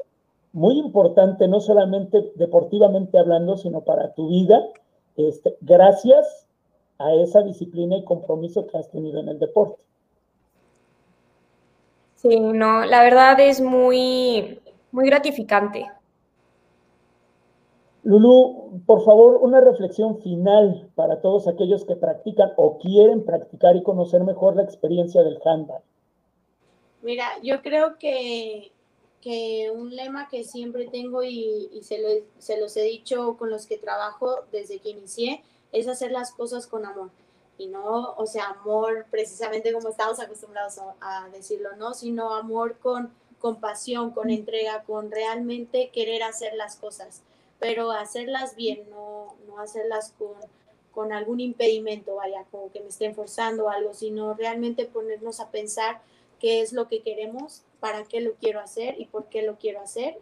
[0.53, 4.61] muy importante, no solamente deportivamente hablando, sino para tu vida,
[5.17, 6.47] este, gracias
[6.99, 9.83] a esa disciplina y compromiso que has tenido en el deporte.
[12.17, 14.61] Sí, no, la verdad es muy,
[14.93, 15.91] muy gratificante.
[18.05, 23.83] Lulu, por favor, una reflexión final para todos aquellos que practican o quieren practicar y
[23.83, 25.83] conocer mejor la experiencia del handball.
[27.03, 28.73] Mira, yo creo que,
[29.21, 34.41] que un lema que siempre tengo y, se, los he dicho con los que trabajo
[34.51, 37.11] desde que inicié es hacer las cosas con amor.
[37.57, 41.95] Y no, o sea, amor precisamente como estamos acostumbrados a, decirlo, ¿no?
[41.95, 47.23] Sino amor con compasión, con entrega, con realmente querer hacer las cosas
[47.63, 50.35] pero hacerlas bien, no, no hacerlas con,
[50.91, 55.53] con algún impedimento, vaya, como que me estén forzando o algo, sino realmente ponernos a
[55.53, 56.03] pensar
[56.41, 59.81] qué es lo que queremos, para qué lo quiero hacer y por qué lo quiero
[59.81, 60.19] hacer,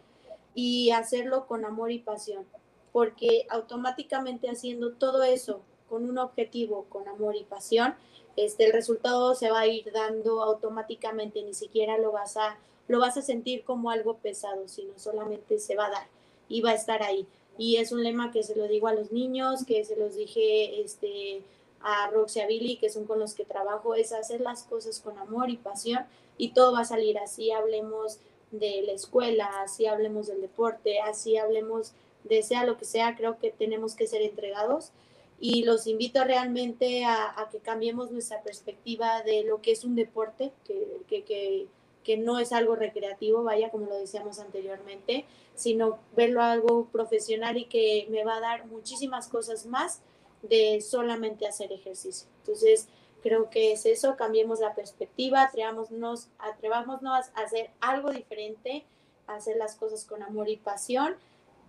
[0.53, 2.45] y hacerlo con amor y pasión,
[2.91, 7.95] porque automáticamente haciendo todo eso con un objetivo, con amor y pasión,
[8.35, 12.99] este, el resultado se va a ir dando automáticamente, ni siquiera lo vas a, lo
[12.99, 16.20] vas a sentir como algo pesado, sino solamente se va a dar
[16.51, 17.25] y va a estar ahí.
[17.57, 20.81] Y es un lema que se lo digo a los niños, que se los dije
[20.81, 21.41] este,
[21.81, 25.17] a Roxy a Billy, que son con los que trabajo, es hacer las cosas con
[25.17, 26.05] amor y pasión
[26.37, 28.19] y todo va a salir así, hablemos
[28.51, 33.39] de la escuela, así hablemos del deporte, así hablemos de sea lo que sea, creo
[33.39, 34.91] que tenemos que ser entregados
[35.39, 40.51] y los invito realmente a, que cambiemos nuestra perspectiva de lo que es un deporte,
[40.65, 41.67] que, que,
[42.03, 47.65] que, no es algo recreativo, vaya, como lo decíamos anteriormente, sino verlo algo profesional y
[47.65, 50.01] que me va a dar muchísimas cosas más
[50.41, 52.27] de solamente hacer ejercicio.
[52.39, 52.87] Entonces,
[53.21, 58.85] creo que es eso, cambiemos la perspectiva, atrevámonos, atrevámonos a hacer algo diferente,
[59.27, 61.15] a hacer las cosas con amor y pasión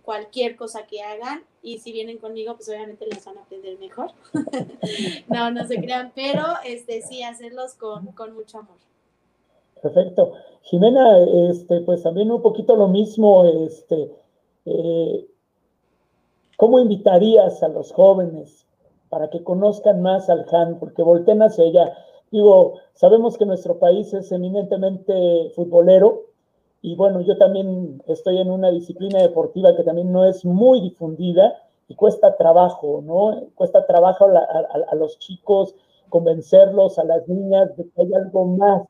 [0.03, 4.11] cualquier cosa que hagan y si vienen conmigo pues obviamente les van a aprender mejor.
[5.27, 8.77] no, no se crean, pero este sí hacerlos con, con, mucho amor.
[9.83, 10.31] Perfecto.
[10.61, 11.19] Jimena,
[11.49, 14.09] este, pues también un poquito lo mismo, este,
[14.65, 15.27] eh,
[16.55, 18.65] ¿cómo invitarías a los jóvenes
[19.09, 21.97] para que conozcan más al Han, porque volteen hacia ella?
[22.31, 26.27] Digo, sabemos que nuestro país es eminentemente futbolero,
[26.81, 31.61] y bueno, yo también estoy en una disciplina deportiva que también no es muy difundida
[31.89, 33.49] y cuesta trabajo, ¿no?
[33.55, 35.75] Cuesta trabajo a, los chicos
[36.07, 38.83] convencerlos, a las niñas de que hay algo más,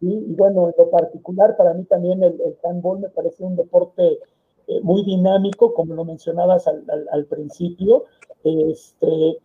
[0.00, 4.18] Y bueno, en lo particular, para mí también el, el handball me parece un deporte
[4.66, 8.04] eh, muy dinámico, como lo mencionabas al, principio.
[8.44, 9.38] Este,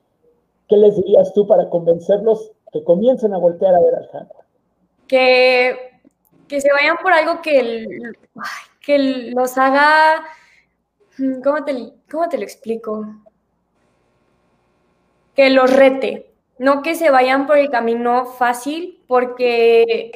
[0.68, 4.46] ¿Qué les dirías tú para convencerlos que comiencen a voltear a ver al handball?
[5.08, 5.96] Que
[6.48, 7.86] que se vayan por algo que,
[8.82, 10.24] que los haga,
[11.18, 13.06] mm, ¿cómo te, ¿cómo te lo explico?
[15.36, 20.12] Que los rete, no que se vayan por el camino fácil, porque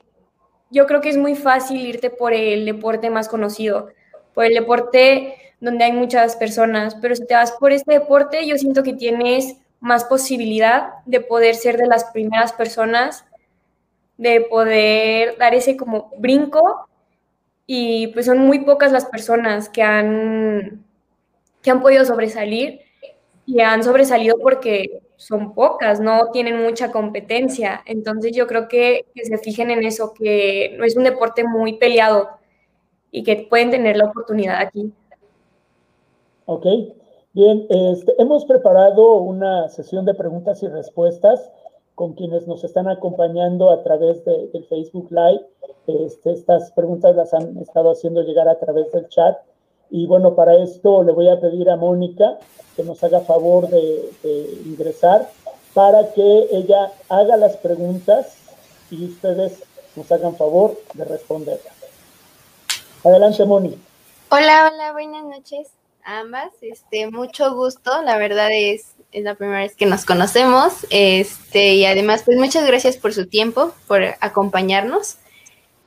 [0.70, 3.90] yo creo que es muy fácil irte por el deporte más conocido,
[4.34, 8.58] por el deporte donde hay muchas personas, pero si te vas por este deporte, yo
[8.58, 13.26] siento que tienes más posibilidad de poder ser de las primeras personas
[14.20, 16.90] de poder dar ese como brinco
[17.66, 20.84] y pues son muy pocas las personas que han,
[21.62, 22.82] que han podido sobresalir
[23.46, 27.82] y han sobresalido porque son pocas, no tienen mucha competencia.
[27.86, 32.30] Entonces yo creo que, se fijen en eso, que no es un deporte muy peleado
[33.12, 34.94] y que pueden tener la oportunidad aquí.
[36.46, 36.66] Ok,
[37.34, 41.52] bien, este, hemos preparado una sesión de preguntas y respuestas
[41.96, 45.46] con quienes nos están acompañando a través de, del Facebook Live.
[45.88, 49.38] Este, estas preguntas las han estado haciendo llegar a través del chat.
[49.90, 52.38] Y bueno, para esto le voy a pedir a Mónica
[52.76, 54.12] que nos haga favor de,
[54.66, 55.30] ingresar
[55.74, 58.38] para que ella haga las preguntas
[58.92, 59.64] y ustedes
[59.96, 61.74] nos hagan favor de responderlas.
[63.04, 63.78] Adelante, Mónica.
[64.30, 65.70] Hola, hola, buenas noches
[66.04, 66.52] a ambas.
[66.62, 68.02] Este, mucho gusto.
[68.02, 70.86] La verdad es es la primera vez que nos conocemos.
[70.90, 75.18] Este, y además, pues muchas gracias por su tiempo, por acompañarnos.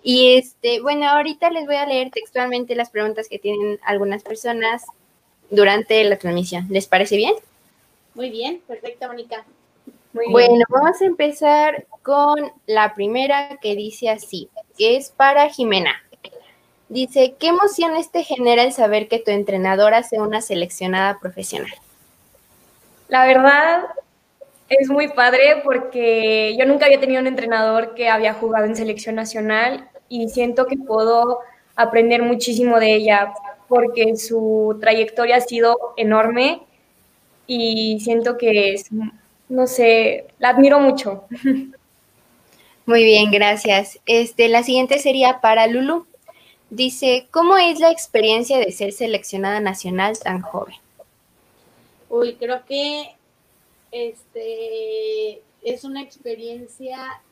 [0.03, 4.85] Y este, bueno, ahorita les voy a leer textualmente las preguntas que tienen algunas personas
[5.51, 6.67] durante la transmisión.
[6.71, 7.35] ¿Les parece bien?
[8.15, 9.45] Muy bien, perfecto, Mónica.
[10.13, 15.95] bueno, vamos a empezar con la primera que dice así, que es para Jimena.
[16.89, 21.73] Dice, ¿qué emociones te genera el saber que tu entrenadora sea una seleccionada profesional?
[23.09, 23.85] La verdad
[24.69, 29.15] es muy padre porque yo nunca había tenido un entrenador que había jugado en selección
[29.15, 31.39] nacional y siento que puedo
[31.75, 33.33] aprender muchísimo de ella
[33.67, 36.61] porque su trayectoria ha sido enorme
[37.47, 38.91] y siento que es,
[39.49, 41.25] no sé, la admiro mucho.
[42.87, 43.99] Muy bien, gracias.
[44.05, 46.07] Este, la siguiente sería para Lulu.
[46.69, 50.75] Dice, ¿cómo es la experiencia de ser seleccionada nacional tan joven?
[52.11, 53.15] Uy, creo que
[53.91, 57.23] este es una experiencia,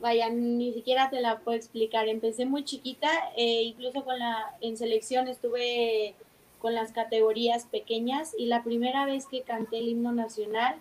[0.00, 2.08] vaya, ni siquiera te la puedo explicar.
[2.08, 6.14] Empecé muy chiquita, eh, incluso con la, en selección estuve
[6.58, 10.76] con las categorías pequeñas y la primera vez que canté el himno nacional,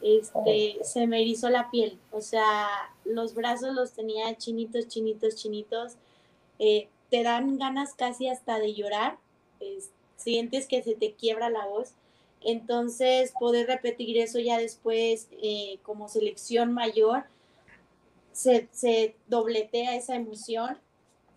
[0.00, 2.68] este, se me erizó la piel, o sea,
[3.04, 5.94] los brazos los tenía chinitos, chinitos, chinitos,
[6.60, 9.18] eh, te dan ganas casi hasta de llorar,
[10.16, 11.94] sientes que se te quiebra la voz.
[12.40, 17.24] Entonces, poder repetir eso ya después eh, como selección mayor,
[18.38, 20.78] se, dobletea esa emoción,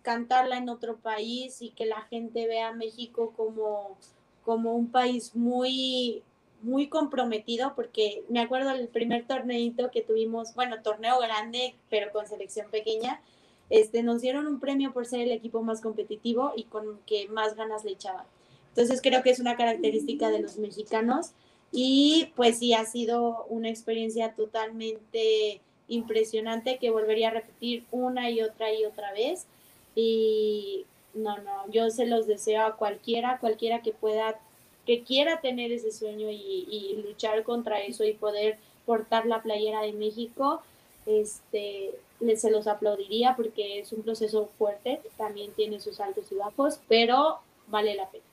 [0.02, 3.96] cantarla en otro país y que la gente vea a México como,
[4.44, 6.22] como un país muy,
[6.62, 12.26] muy comprometido, porque me acuerdo del primer torneito que tuvimos, bueno, torneo grande, pero con
[12.26, 13.20] selección pequeña,
[13.68, 17.56] este, nos dieron un premio por ser el equipo más competitivo y con que más
[17.56, 18.26] ganas le echaban.
[18.68, 21.32] Entonces creo que es una característica de los mexicanos
[21.72, 25.60] Y pues sí, ha sido una experiencia totalmente
[25.92, 29.46] impresionante que volvería a repetir una y otra y otra vez.
[29.94, 34.38] Y no, no, yo se los deseo a cualquiera, cualquiera que pueda,
[34.86, 39.92] que quiera tener ese sueño y, luchar contra eso y poder portar la playera de
[39.92, 40.62] México,
[41.06, 41.90] este,
[42.36, 47.38] se los aplaudiría porque es un proceso fuerte, también tiene sus altos y bajos, pero
[47.68, 48.24] vale la pena.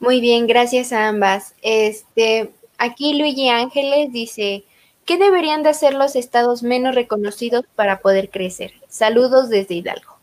[0.00, 1.54] Muy bien, gracias a ambas.
[1.62, 4.64] Este, aquí Luigi Ángeles dice,
[5.04, 8.72] ¿qué deberían de hacer los estados menos reconocidos para poder crecer?
[8.88, 10.14] Saludos desde Hidalgo.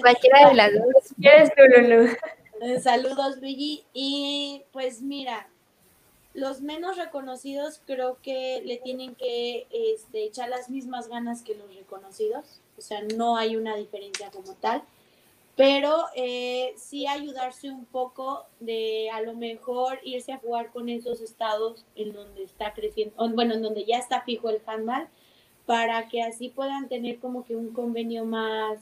[0.00, 1.14] Cualquiera de las dos.
[1.20, 1.50] ¿Quieres
[2.60, 3.84] eh, Saludos, Luigi.
[3.92, 5.48] Y pues mira,
[6.34, 11.74] los menos reconocidos creo que le tienen que este, echar las mismas ganas que los
[11.74, 12.60] reconocidos.
[12.78, 14.82] O sea, no hay una diferencia como tal.
[15.56, 21.22] Pero eh, sí ayudarse un poco de a lo mejor irse a jugar con esos
[21.22, 25.08] estados en donde está creciendo, bueno, en donde ya está fijo el handball,
[25.64, 28.80] para que así puedan tener como que un convenio más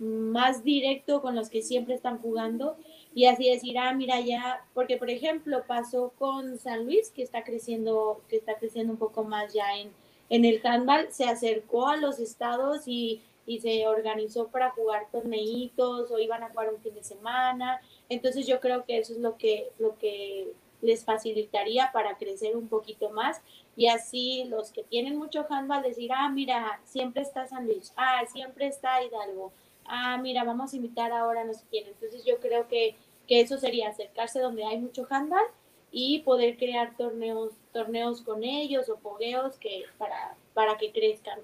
[0.00, 2.76] más directo con los que siempre están jugando
[3.14, 7.44] y así decir, ah, mira ya, porque por ejemplo pasó con San Luis, que está
[7.44, 9.90] creciendo, que está creciendo un poco más ya en,
[10.30, 13.20] en el handball, se acercó a los estados y,
[13.50, 17.80] y se organizó para jugar torneitos o iban a jugar un fin de semana.
[18.08, 22.68] Entonces yo creo que eso es lo que, lo que les facilitaría para crecer un
[22.68, 23.42] poquito más
[23.74, 28.22] y así los que tienen mucho handball decir, ah, mira, siempre está San Luis, ah,
[28.32, 29.50] siempre está Hidalgo,
[29.84, 31.88] ah, mira, vamos a invitar ahora no sé quién.
[31.88, 32.94] Entonces yo creo que,
[33.26, 35.46] eso sería acercarse donde hay mucho handball
[35.92, 41.38] y poder crear torneos, torneos con ellos o fogueos que, para, para que crezcan.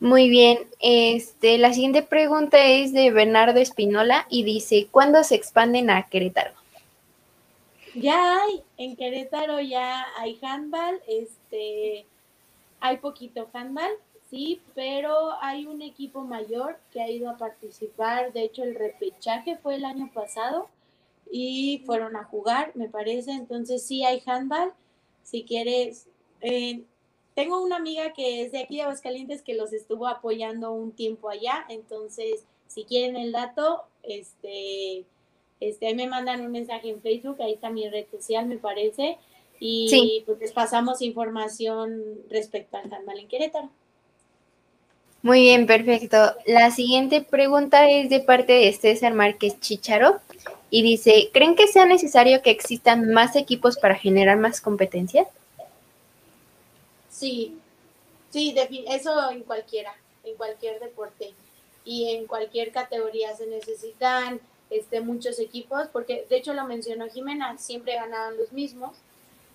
[0.00, 5.90] Muy bien, este, la siguiente pregunta es de Bernardo Espinola y dice, ¿cuándo se expanden
[5.90, 6.52] a Querétaro?
[7.94, 12.06] Ya hay, en Querétaro ya hay handball, este,
[12.80, 13.90] hay poquito handball,
[14.30, 18.32] sí, pero hay un equipo mayor que ha ido a participar.
[18.32, 20.68] De hecho, el repechaje fue el año pasado
[21.30, 23.32] y fueron a jugar, me parece.
[23.32, 24.72] Entonces, sí hay handball.
[25.24, 26.06] Si quieres,
[27.34, 31.28] tengo una amiga que es de aquí de Aguascalientes que los estuvo apoyando un tiempo
[31.28, 31.64] allá.
[31.68, 35.04] Entonces, si quieren el dato, este,
[35.60, 39.18] este, ahí me mandan un mensaje en Facebook, ahí está mi red social, me parece.
[39.58, 43.70] Y pues les pasamos información respecto al handball en Querétaro.
[45.22, 46.16] Muy bien, perfecto.
[46.46, 50.18] La siguiente pregunta es de parte de César Márquez Chicharo
[50.70, 55.26] y dice, ¿creen que sea necesario que existan más equipos para generar más competencia?
[57.10, 57.58] Sí,
[58.30, 58.54] sí,
[58.88, 59.94] eso en cualquiera,
[60.24, 61.34] en cualquier deporte
[61.84, 64.40] y en cualquier categoría se necesitan
[64.70, 68.96] este, muchos equipos, porque de hecho lo mencionó Jimena, siempre ganaban los mismos,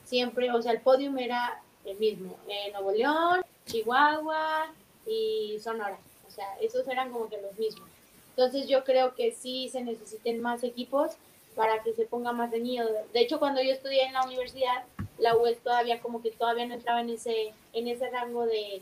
[0.03, 4.74] siempre, o sea, el podium era el mismo, en Nuevo León, Chihuahua,
[5.06, 5.97] y Sonora.
[6.28, 7.88] O sea, esos eran como que los mismos.
[8.32, 11.12] Entonces yo creo que sí se necesiten más equipos
[11.56, 12.89] para que se ponga más reñido.
[13.14, 14.84] De hecho, cuando yo estudié en la universidad,
[15.18, 18.82] la UES todavía como que todavía no entraba en ese, en ese rango de,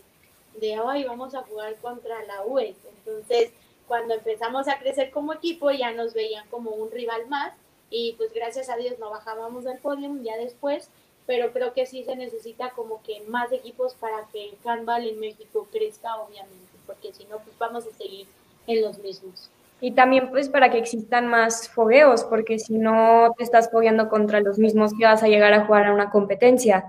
[0.60, 2.76] de hoy vamos a jugar contra la UES.
[2.98, 3.52] Entonces,
[3.88, 7.54] cuando empezamos a crecer como equipo, ya nos veían como un rival más
[7.90, 10.90] y pues gracias a Dios no bajábamos del podium ya después,
[11.26, 15.20] pero creo que sí se necesita como que más equipos para que el handball en
[15.20, 18.28] México crezca, obviamente, porque si no, pues vamos a seguir
[18.68, 19.50] en los mismos.
[19.84, 24.40] Y también pues para que existan más fogueos, porque si no te estás fogueando contra
[24.40, 26.86] los mismos que vas a llegar a jugar a una competencia,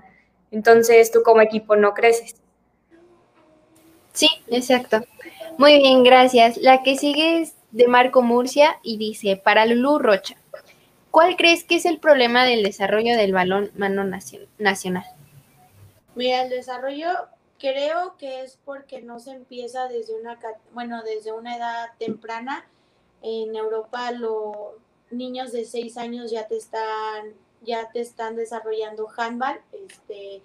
[0.49, 2.35] entonces tú como equipo no creces.
[4.13, 5.01] Sí, exacto.
[5.57, 6.55] Muy bien, gracias.
[6.55, 10.37] La que sigue es de Marco Murcia y dice, para Lulu Rocha,
[11.15, 14.03] ¿Cuál crees que es el problema del desarrollo del balón mano
[14.57, 15.05] nacional?
[16.13, 17.07] Mira, el desarrollo
[17.57, 20.37] creo que es porque no se empieza desde una,
[20.73, 22.67] bueno, desde una edad temprana.
[23.27, 24.75] En Europa los
[25.09, 30.41] niños de 6 años ya te están, ya te están desarrollando handball, este,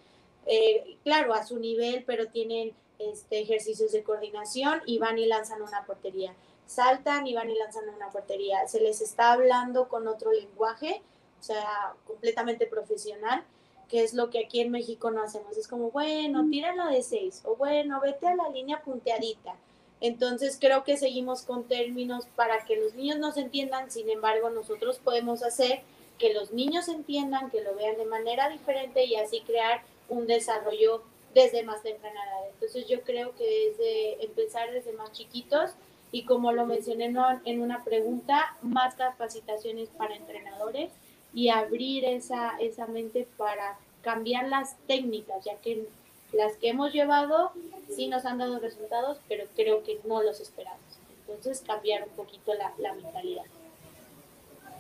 [0.47, 5.61] eh, claro, a su nivel, pero tienen este, ejercicios de coordinación y van y lanzan
[5.61, 6.35] una portería
[6.71, 8.67] saltan y van y lanzan una portería.
[8.69, 11.03] Se les está hablando con otro lenguaje,
[11.41, 13.45] o sea, completamente profesional,
[13.89, 15.57] que es lo que aquí en México no hacemos.
[15.57, 19.57] Es como, bueno, tírala de seis, o bueno, vete a la línea punteadita.
[20.01, 24.99] Entonces creo que seguimos con términos para que los niños nos entiendan, sin embargo nosotros
[24.99, 25.83] podemos hacer
[26.19, 31.03] que los niños entiendan, que lo vean de manera diferente y así crear un desarrollo
[31.35, 32.51] desde más temprana edad.
[32.53, 35.73] Entonces yo creo que desde empezar desde más chiquitos
[36.13, 40.91] y como lo mencioné en una pregunta, más capacitaciones para entrenadores
[41.33, 45.87] y abrir esa, esa mente para cambiar las técnicas, ya que
[46.33, 47.53] las que hemos llevado
[47.95, 50.81] sí nos han dado resultados, pero creo que no los esperamos.
[51.27, 53.45] Entonces, cambiar un poquito la, la mentalidad.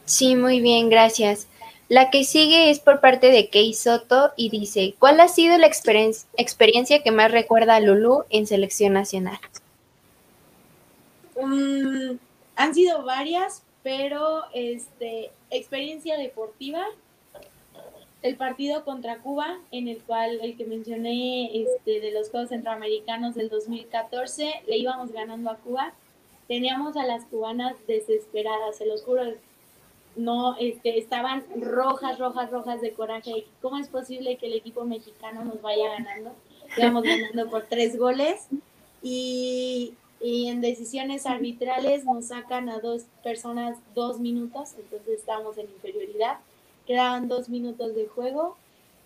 [0.05, 1.46] Sí, muy bien, gracias.
[1.88, 5.66] La que sigue es por parte de Kei Soto y dice, ¿cuál ha sido la
[5.66, 9.38] experiencia que más recuerda a Lulu en selección nacional?
[11.40, 12.16] Mm,
[12.55, 16.84] han sido varias, pero este, experiencia deportiva,
[18.22, 23.34] el partido contra Cuba, en el cual el que mencioné este, de los Juegos Centroamericanos
[23.34, 25.92] del 2014, le íbamos ganando a Cuba.
[26.48, 29.22] Teníamos a las cubanas desesperadas, se los juro,
[30.16, 33.46] no, este, estaban rojas, rojas, rojas de coraje.
[33.62, 36.32] ¿Cómo es posible que el equipo mexicano nos vaya ganando?
[36.76, 38.48] Íbamos ganando por tres goles
[39.02, 45.66] y y en decisiones arbitrales nos sacan a dos personas dos minutos, entonces estamos en
[45.66, 46.38] inferioridad,
[46.86, 48.56] quedaban dos minutos de juego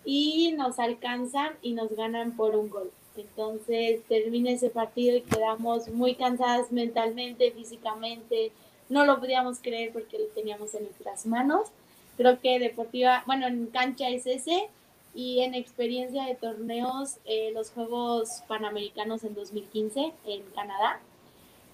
[0.03, 2.91] y nos alcanzan y nos ganan por un gol.
[3.15, 8.51] Entonces termina ese partido y quedamos muy cansadas mentalmente, físicamente,
[8.89, 11.69] no lo podíamos creer porque lo teníamos en nuestras manos.
[12.17, 14.69] Creo que deportiva, bueno, en cancha es ese,
[15.15, 20.99] y en experiencia de torneos eh, los Juegos Panamericanos en 2015 en Canadá,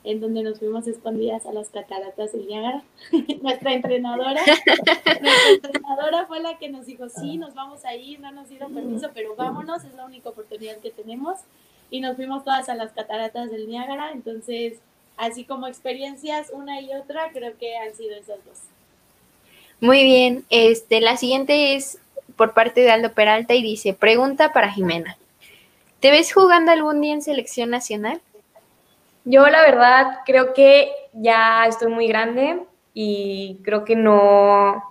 [0.04, 2.84] en donde nos fuimos escondidas a las cataratas del Niágara.
[3.42, 4.34] nuestra entrenadora,
[5.22, 8.74] nuestra entrenadora fue la que nos dijo, sí, nos vamos a ir, no nos dieron
[8.74, 11.40] permiso, pero vámonos, es la única oportunidad que tenemos.
[11.90, 14.80] Y nos fuimos todas a las cataratas del Niágara, entonces,
[15.18, 18.60] así como experiencias una y otra, creo que han sido esas dos.
[19.82, 21.98] Muy bien, este, la siguiente es
[22.36, 25.18] por parte de Aldo Peralta y dice, pregunta para Jimena.
[26.00, 28.22] ¿Te ves jugando algún día en selección nacional?
[29.24, 34.84] Yo la verdad creo que ya estoy muy grande y creo que no,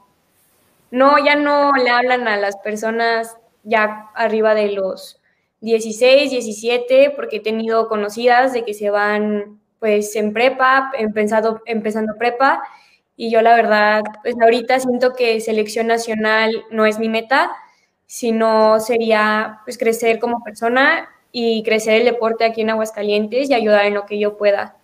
[0.90, 5.20] no, ya no le hablan a las personas ya arriba de los
[5.62, 12.14] 16, 17, porque he tenido conocidas de que se van pues en prepa, empezando, empezando
[12.18, 12.62] prepa,
[13.16, 17.50] y yo la verdad, pues ahorita siento que selección nacional no es mi meta,
[18.06, 23.86] sino sería pues crecer como persona y crecer el deporte aquí en Aguascalientes y ayudar
[23.86, 24.76] en lo que yo pueda.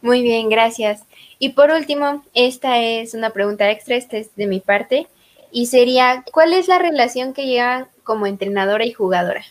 [0.00, 1.04] Muy bien, gracias.
[1.38, 5.06] Y por último, esta es una pregunta extra, esta es de mi parte,
[5.50, 9.44] y sería, ¿cuál es la relación que llevan como entrenadora y jugadora?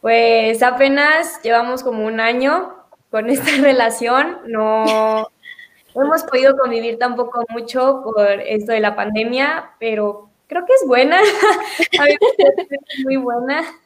[0.00, 2.74] Pues apenas llevamos como un año
[3.10, 4.38] con esta relación.
[4.46, 5.28] No,
[5.94, 11.18] hemos podido convivir tampoco mucho por esto de la pandemia, pero creo que es buena.
[11.98, 12.14] A mí
[12.48, 13.80] es muy buena.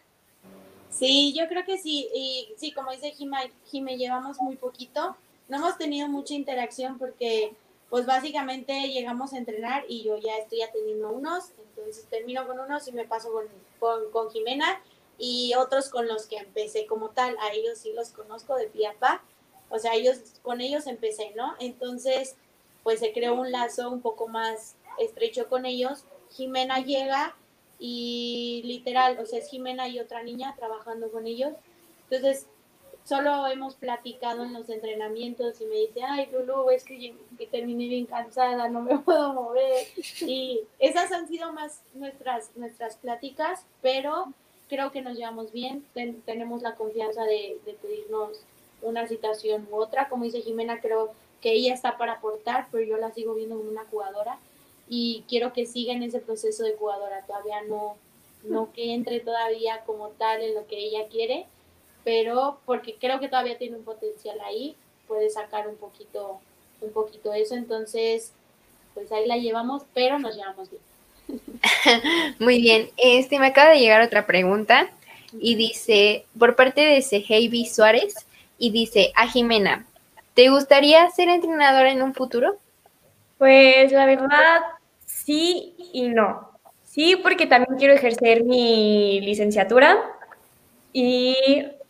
[0.90, 2.08] Sí, yo creo que sí.
[2.14, 5.16] Y sí, como dice Jime, llevamos muy poquito.
[5.48, 7.54] No hemos tenido mucha interacción porque,
[7.88, 11.50] pues básicamente llegamos a entrenar y yo ya estoy atendiendo unos.
[11.58, 13.44] Entonces termino con unos y me paso con,
[13.78, 14.80] con, con Jimena
[15.20, 19.22] y otros con los que empecé como tal, a ellos sí los conozco de piapa,
[19.68, 21.54] o sea, ellos, con ellos empecé, ¿no?
[21.60, 22.36] Entonces,
[22.82, 26.04] pues se creó un lazo un poco más estrecho con ellos.
[26.30, 27.34] Jimena llega
[27.78, 31.54] y literal, o sea, es Jimena y otra niña trabajando con ellos.
[32.10, 32.46] Entonces,
[33.04, 37.88] solo hemos platicado en los entrenamientos y me dice, ay, Lulu, es que, que terminé
[37.88, 39.86] bien cansada, no me puedo mover.
[40.20, 44.32] Y esas han sido más nuestras, nuestras pláticas, pero
[44.68, 45.84] creo que nos llevamos bien,
[46.24, 48.40] tenemos la confianza de, pedirnos
[48.82, 50.08] una situación u otra.
[50.08, 53.70] Como dice Jimena, creo que ella está para aportar, pero yo la sigo viendo como
[53.70, 54.38] una jugadora
[54.92, 57.24] y quiero que siga en ese proceso de jugadora.
[57.24, 57.96] Todavía no,
[58.42, 61.46] no que entre todavía como tal en lo que ella quiere,
[62.02, 64.74] pero porque creo que todavía tiene un potencial ahí,
[65.06, 66.40] puede sacar un poquito,
[66.80, 67.54] un poquito eso.
[67.54, 68.32] Entonces,
[68.92, 70.82] pues ahí la llevamos, pero nos llevamos bien.
[72.40, 74.90] Muy bien, este me acaba de llegar otra pregunta
[75.32, 78.26] y dice, por parte de Seheibi Suárez,
[78.58, 79.86] y dice, a Jimena,
[80.34, 82.58] ¿te gustaría ser entrenadora en un futuro?
[83.38, 84.60] Pues la verdad,
[85.24, 86.50] sí y no.
[86.84, 89.96] Sí, porque también quiero ejercer mi licenciatura
[90.92, 91.36] y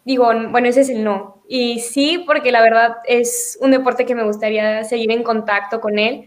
[0.05, 1.43] digo, bueno, ese es el no.
[1.49, 5.99] Y sí, porque la verdad es un deporte que me gustaría seguir en contacto con
[5.99, 6.27] él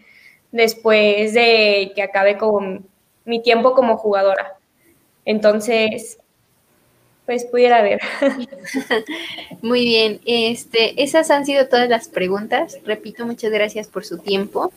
[0.52, 2.86] después de que acabe con
[3.26, 4.58] mi tiempo como jugadora.
[5.26, 6.18] Entonces,
[7.26, 8.02] pues pudiera ver.
[9.62, 12.80] Muy bien, este, esas han sido todas las preguntas.
[12.86, 14.72] Repito, muchas gracias por su tiempo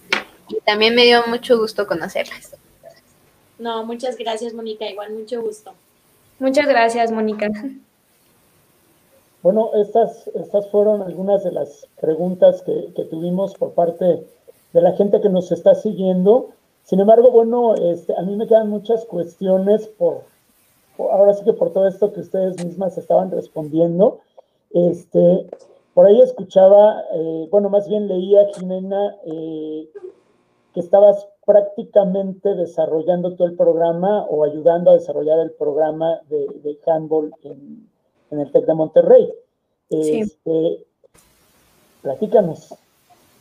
[0.48, 2.56] y también me dio mucho gusto conocerlas.
[3.58, 5.72] No, muchas gracias, Mónica, igual mucho gusto.
[6.38, 7.48] Muchas gracias, Mónica.
[9.42, 14.26] Bueno, estas, estas fueron algunas de las preguntas que, que, tuvimos por parte
[14.72, 16.50] de la gente que nos está siguiendo.
[16.84, 20.22] Sin embargo, bueno, este, a mí me quedan muchas cuestiones por,
[20.98, 24.20] ahora sí que por todo esto que ustedes mismas estaban respondiendo.
[24.72, 25.46] Este,
[25.94, 29.88] por ahí escuchaba, eh, bueno, más bien leía, Jimena, eh,
[30.76, 36.78] que estabas prácticamente desarrollando todo el programa o ayudando a desarrollar el programa de, de
[36.86, 37.88] handball en,
[38.30, 39.32] en, el TEC de Monterrey.
[39.88, 40.20] Sí.
[40.20, 40.84] Este,
[42.02, 42.74] platícanos,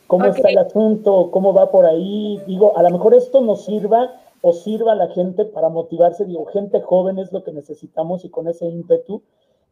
[0.06, 1.30] ¿cómo está el asunto?
[1.30, 2.40] ¿Cómo va por ahí?
[2.46, 6.46] Digo, a lo mejor esto nos sirva o sirva a la gente para motivarse, digo,
[6.46, 9.20] gente joven es lo que necesitamos y con ese ímpetu,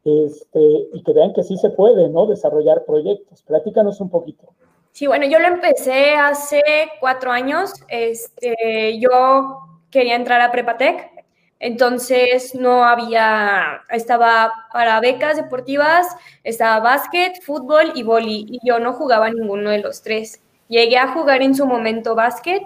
[0.04, 2.26] este, y que vean que sí se puede, ¿no?
[2.26, 3.40] Desarrollar proyectos.
[3.40, 4.48] Platícanos un poquito.
[4.96, 6.62] Sí, bueno, yo lo empecé hace
[7.00, 7.72] cuatro años.
[7.88, 9.58] Este, yo
[9.90, 11.10] quería entrar a Prepatec,
[11.58, 16.06] entonces no había, estaba para becas deportivas,
[16.44, 20.40] estaba básquet, fútbol y boli, y yo no jugaba ninguno de los tres.
[20.68, 22.62] Llegué a jugar en su momento básquet,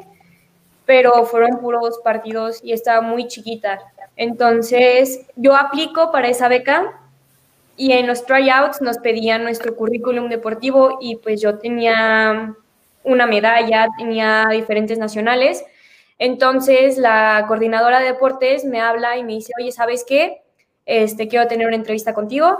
[0.86, 3.80] pero fueron puros partidos y estaba muy chiquita.
[4.16, 7.00] Entonces, yo aplico para esa beca
[7.78, 12.54] y en los tryouts nos pedían nuestro currículum deportivo y pues yo tenía
[13.04, 15.64] una medalla, tenía diferentes nacionales.
[16.18, 20.42] Entonces, la coordinadora de deportes me habla y me dice, oye, ¿sabes qué?
[20.84, 22.58] Este, quiero tener una entrevista contigo.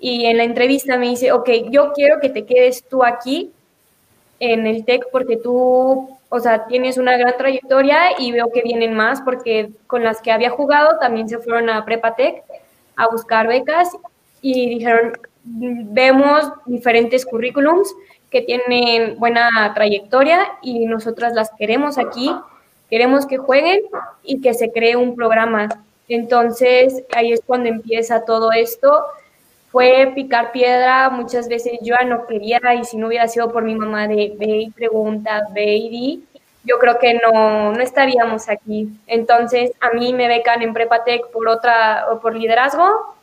[0.00, 3.52] Y en la entrevista me dice, ok, yo quiero que te quedes tú aquí
[4.40, 8.94] en el TEC porque tú o sea, tienes una gran trayectoria y veo que vienen
[8.94, 12.44] más porque con las que había jugado también se fueron a Prepatec
[12.94, 13.90] a buscar becas
[14.40, 15.12] y dijeron,
[15.44, 17.94] vemos diferentes currículums
[18.30, 22.30] que tienen buena trayectoria y nosotras las queremos aquí,
[22.88, 23.80] queremos que jueguen
[24.22, 25.68] y que se cree un programa.
[26.08, 29.04] Entonces, ahí es cuando empieza todo esto
[29.70, 33.62] fue picar piedra, muchas veces yo ya no quería y si no hubiera sido por
[33.62, 36.24] mi mamá de ve y pregunta, ve y
[36.64, 38.88] yo creo que no, no estaríamos aquí.
[39.06, 43.14] Entonces a mí me becan en Prepatec por otra, por liderazgo,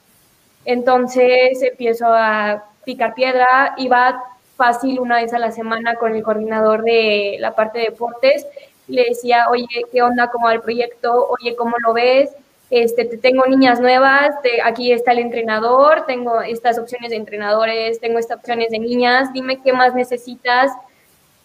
[0.68, 4.24] entonces empiezo a picar piedra, iba
[4.55, 8.45] fácil una vez a la semana con el coordinador de la parte de deportes,
[8.88, 10.30] le decía, oye, ¿qué onda?
[10.30, 11.28] ¿Cómo va el proyecto?
[11.30, 12.30] Oye, ¿cómo lo ves?
[12.70, 14.32] este, te tengo niñas nuevas,
[14.63, 19.61] aquí está el entrenador, tengo estas opciones de entrenadores, tengo estas opciones de niñas, dime
[19.61, 20.72] qué más necesitas,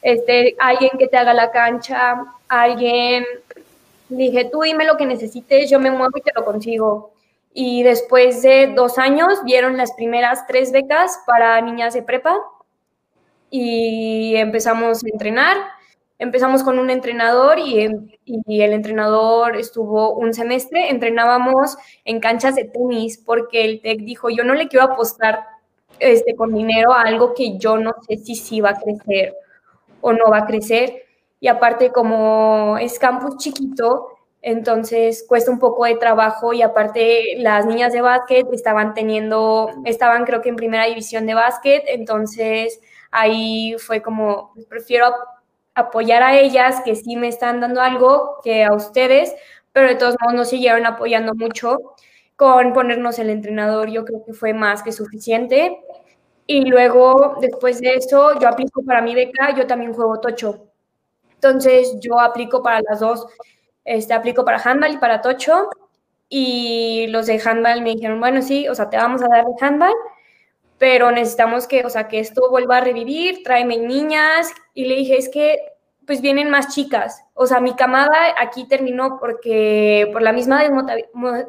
[0.03, 3.25] este, alguien que te haga la cancha, alguien,
[4.09, 7.12] dije, tú dime lo que necesites, yo me muevo y te lo consigo.
[7.55, 12.39] Y después de dos años vieron las primeras tres becas para niñas de prepa
[13.51, 15.57] y empezamos a entrenar
[16.23, 23.19] empezamos con un entrenador y, el entrenador estuvo un semestre, entrenábamos en canchas de tenis
[23.19, 25.41] porque el TEC dijo, yo no le quiero apostar
[25.99, 29.35] este, con dinero a algo que yo no sé si sí va a crecer
[30.01, 31.03] o no va a crecer.
[31.41, 34.12] Y aparte como es campus chiquito,
[34.43, 40.25] entonces cuesta un poco de trabajo y aparte las niñas de básquet estaban teniendo, estaban
[40.25, 42.81] creo que en primera división de básquet, entonces
[43.13, 45.07] ahí fue como, pues, prefiero
[45.75, 49.35] apoyar a ellas que sí me están dando algo que a ustedes,
[49.73, 51.79] pero de todos modos nos siguieron apoyando mucho
[52.37, 55.79] con ponernos el entrenador, yo creo que fue más que suficiente.
[56.47, 60.67] Y luego, después de eso, yo aplico para mi beca, yo también juego tocho.
[61.35, 63.27] Entonces, yo aplico para las dos,
[63.85, 65.69] este, aplico para handball y para tocho.
[66.29, 69.93] Y los de handball me dijeron, bueno, sí, o sea, te vamos a dar handball,
[70.79, 74.51] pero necesitamos que, o sea, que esto vuelva a revivir, tráeme niñas.
[74.75, 75.59] Y le dije, es que
[76.07, 77.25] pues vienen más chicas.
[77.35, 80.63] O sea, mi camada aquí terminó porque por la misma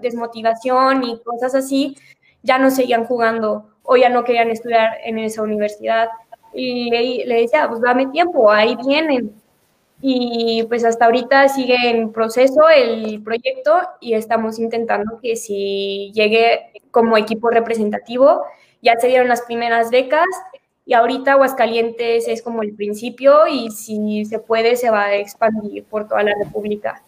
[0.02, 1.98] desmotivación y cosas así,
[2.44, 6.10] ya no seguían jugando o ya no querían estudiar en esa universidad.
[6.54, 9.43] Y le, le decía, pues dame tiempo, ahí vienen.
[10.06, 16.74] Y pues hasta ahorita sigue en proceso el proyecto y estamos intentando que si llegue
[16.92, 18.44] como equipo representativo,
[18.82, 20.28] ya se dieron las primeras becas
[20.86, 25.86] y ahorita Aguascalientes es como el principio y si se puede se va a expandir
[25.86, 27.02] por toda la República.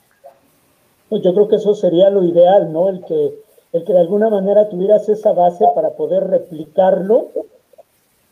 [1.09, 2.87] Pues yo creo que eso sería lo ideal, ¿no?
[2.87, 3.33] El que,
[3.73, 7.27] el que de alguna manera tuvieras esa base para poder replicarlo,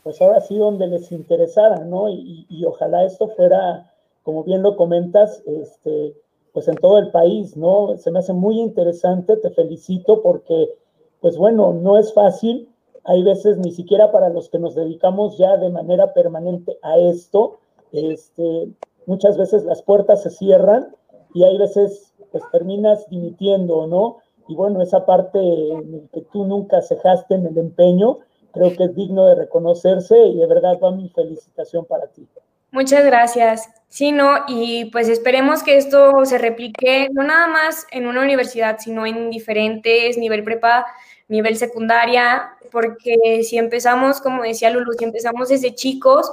[0.02, 2.08] pues ahora sí donde les interesara, ¿no?
[2.08, 3.90] Y, y ojalá esto fuera,
[4.24, 6.16] como bien lo comentas, este,
[6.52, 7.96] pues en todo el país, ¿no?
[7.98, 10.74] Se me hace muy interesante, te felicito porque,
[11.20, 12.68] pues bueno, no es fácil
[13.04, 17.58] hay veces ni siquiera para los que nos dedicamos ya de manera permanente a esto,
[17.92, 18.70] este,
[19.06, 20.94] muchas veces las puertas se cierran
[21.34, 24.18] y hay veces pues terminas dimitiendo, ¿no?
[24.48, 28.18] Y bueno, esa parte en la que tú nunca cejaste en el empeño,
[28.52, 32.26] creo que es digno de reconocerse y de verdad va mi felicitación para ti.
[32.74, 33.68] Muchas gracias.
[33.86, 38.78] Sí, no, y pues esperemos que esto se replique no nada más en una universidad,
[38.80, 40.84] sino en diferentes, nivel prepa,
[41.28, 46.32] nivel secundaria, porque si empezamos, como decía Lulu, si empezamos desde chicos,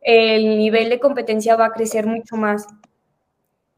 [0.00, 2.66] el nivel de competencia va a crecer mucho más.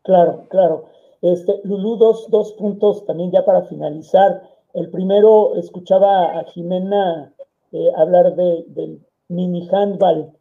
[0.01, 0.87] Claro, claro.
[1.21, 4.49] Este, Lulu, dos, dos puntos también ya para finalizar.
[4.73, 7.35] El primero, escuchaba a Jimena
[7.73, 8.99] eh, hablar de, del
[9.29, 10.38] mini handball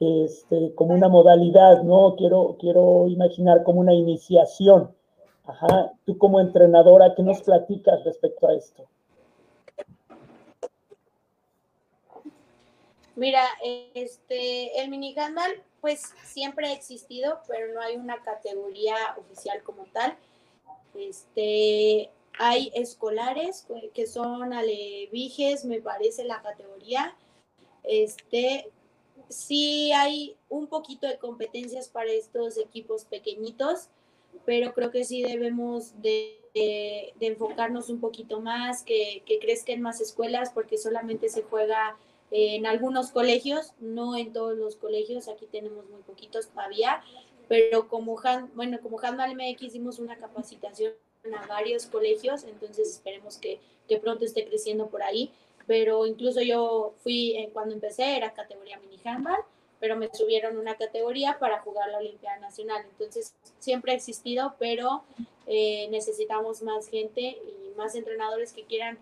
[0.00, 2.16] este, como una modalidad, ¿no?
[2.16, 4.94] Quiero, quiero imaginar como una iniciación.
[5.44, 8.84] Ajá, tú como entrenadora, ¿qué nos platicas respecto a esto?
[13.14, 13.44] Mira,
[13.94, 19.84] este, el mini handball, pues siempre ha existido, pero no hay una categoría oficial como
[19.92, 20.14] tal.
[20.94, 27.14] Este, hay escolares que son alevijes, me parece la categoría.
[27.84, 28.70] Este,
[29.28, 33.88] sí hay un poquito de competencias para estos equipos pequeñitos,
[34.44, 36.42] pero creo que sí debemos de,
[37.20, 41.98] enfocarnos un poquito más, que, que, crezcan más escuelas, porque solamente se juega
[42.30, 47.02] en algunos colegios, no en todos los colegios, aquí tenemos muy poquitos todavía,
[47.48, 48.20] pero como,
[48.54, 50.92] bueno, como Handball MX hicimos una capacitación
[51.36, 55.32] a varios colegios, entonces esperemos que, que pronto esté creciendo por ahí
[55.66, 59.42] pero incluso yo fui, eh, cuando empecé, era categoría mini handball,
[59.80, 62.84] pero me subieron una categoría para jugar la Olimpiada Nacional.
[62.90, 65.04] Entonces, siempre ha existido, pero
[65.46, 68.98] eh, necesitamos más gente y más entrenadores que quieran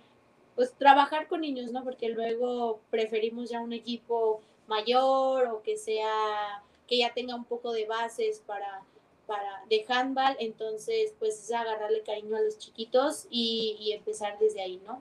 [0.54, 1.82] pues trabajar con niños, ¿no?
[1.82, 7.72] Porque luego preferimos ya un equipo mayor o que sea que ya tenga un poco
[7.72, 8.82] de bases para
[9.26, 14.60] para de handball, entonces pues es agarrarle cariño a los chiquitos y, y empezar desde
[14.60, 15.00] ahí, ¿no?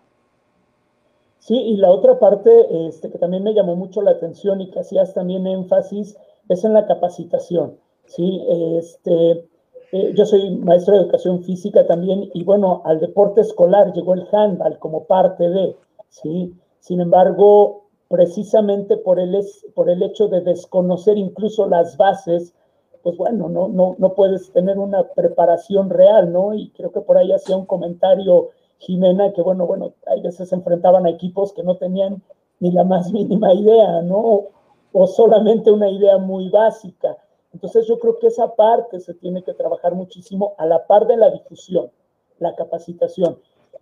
[1.44, 4.80] Sí, y la otra parte este, que también me llamó mucho la atención y que
[4.80, 6.16] hacías también énfasis
[6.48, 7.78] es en la capacitación.
[8.06, 8.42] ¿sí?
[8.48, 9.50] Este,
[9.92, 14.26] eh, yo soy maestro de educación física también y bueno, al deporte escolar llegó el
[14.32, 15.76] handball como parte de,
[16.08, 16.56] ¿sí?
[16.80, 19.38] Sin embargo, precisamente por el,
[19.76, 22.56] por el hecho de desconocer incluso las bases,
[23.02, 26.54] pues bueno, no, no, no puedes tener una preparación real, ¿no?
[26.54, 30.56] Y creo que por ahí hacía un comentario Jimena, que bueno, bueno, hay veces se
[30.56, 32.22] enfrentaban a equipos que no tenían
[32.60, 34.44] ni la más mínima idea, ¿no?
[34.92, 37.18] O solamente una idea muy básica.
[37.54, 41.18] Entonces yo creo que esa parte se tiene que trabajar muchísimo a la par de
[41.18, 41.92] la difusión,
[42.40, 43.38] la capacitación.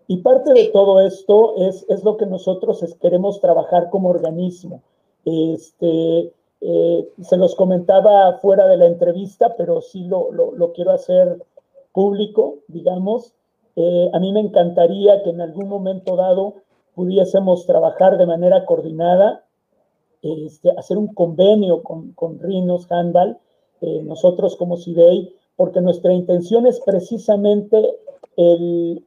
[0.07, 4.81] Y parte de todo esto es, es lo que nosotros queremos trabajar como organismo.
[5.25, 10.91] Este, eh, se los comentaba fuera de la entrevista, pero sí lo, lo, lo quiero
[10.91, 11.41] hacer
[11.93, 13.33] público, digamos.
[13.75, 16.55] Eh, a mí me encantaría que en algún momento dado
[16.95, 19.45] pudiésemos trabajar de manera coordinada,
[20.21, 23.37] este, hacer un convenio con, con Rinos Handball,
[23.81, 27.95] eh, nosotros como CIDEI, porque nuestra intención es precisamente
[28.37, 29.03] el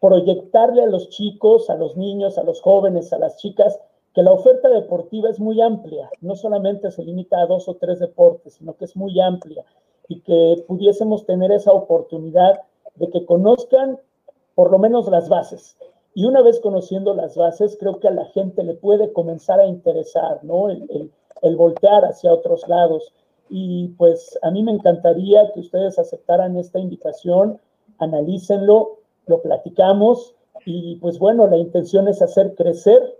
[0.00, 3.78] proyectarle a los chicos, a los niños, a los jóvenes, a las chicas,
[4.14, 7.98] que la oferta deportiva es muy amplia, no solamente se limita a dos o tres
[7.98, 9.64] deportes, sino que es muy amplia
[10.08, 12.60] y que pudiésemos tener esa oportunidad
[12.96, 13.98] de que conozcan
[14.54, 15.76] por lo menos las bases.
[16.14, 19.66] Y una vez conociendo las bases, creo que a la gente le puede comenzar a
[19.66, 20.70] interesar, ¿no?
[20.70, 21.10] El,
[21.56, 23.12] voltear hacia otros lados.
[23.50, 27.60] Y pues a mí me encantaría que ustedes aceptaran esta invitación,
[27.98, 30.34] analícenlo, lo platicamos
[30.64, 33.18] y pues bueno, la intención es hacer crecer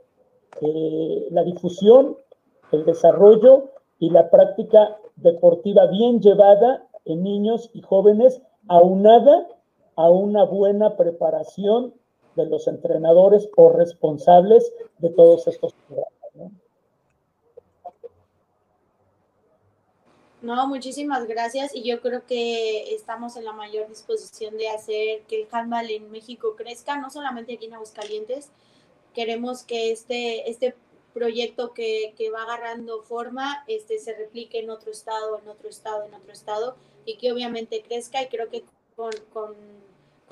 [0.63, 2.17] eh, la difusión,
[2.73, 9.47] el desarrollo y la práctica deportiva bien llevada en niños y jóvenes, aunada
[9.97, 11.95] a una buena preparación
[12.37, 16.15] de los entrenadores o responsables de todos estos programas.
[20.43, 20.67] ¿no?
[20.67, 25.49] muchísimas gracias y yo creo que estamos en la mayor disposición de hacer que el
[25.51, 28.51] handball en México crezca, no solamente aquí en Aguascalientes,
[29.15, 30.75] queremos que este, este
[31.15, 36.03] proyecto que, que, va agarrando forma este, se replique en otro estado, en otro estado,
[36.05, 36.77] en otro estado
[37.07, 38.65] y que obviamente crezca y creo que
[38.97, 39.55] con, con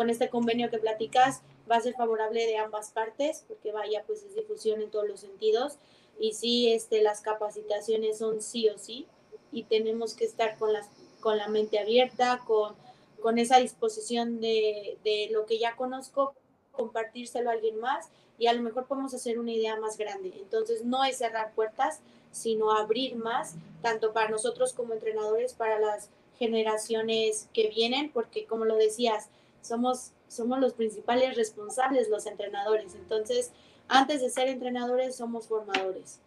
[0.02, 4.24] con este convenio que platicas va a ser favorable de ambas partes porque vaya pues
[4.24, 5.74] es difusión en todos los sentidos.
[6.18, 9.06] Y sí este las capacitaciones son sí o sí
[9.52, 10.88] y tenemos que estar con las
[11.20, 12.74] con la mente abierta con,
[13.20, 16.34] con esa disposición de, de lo que ya conozco
[16.72, 20.32] compartírselo a alguien más y a lo mejor podemos hacer una idea más grande.
[20.34, 22.00] Entonces no es cerrar puertas
[22.32, 28.64] sino abrir más tanto para nosotros como entrenadores para las generaciones que vienen porque como
[28.64, 29.28] lo decías
[29.62, 32.94] somos, somos los principales responsables, los entrenadores.
[32.94, 33.52] Entonces,
[33.88, 36.20] antes de ser entrenadores, somos formadores.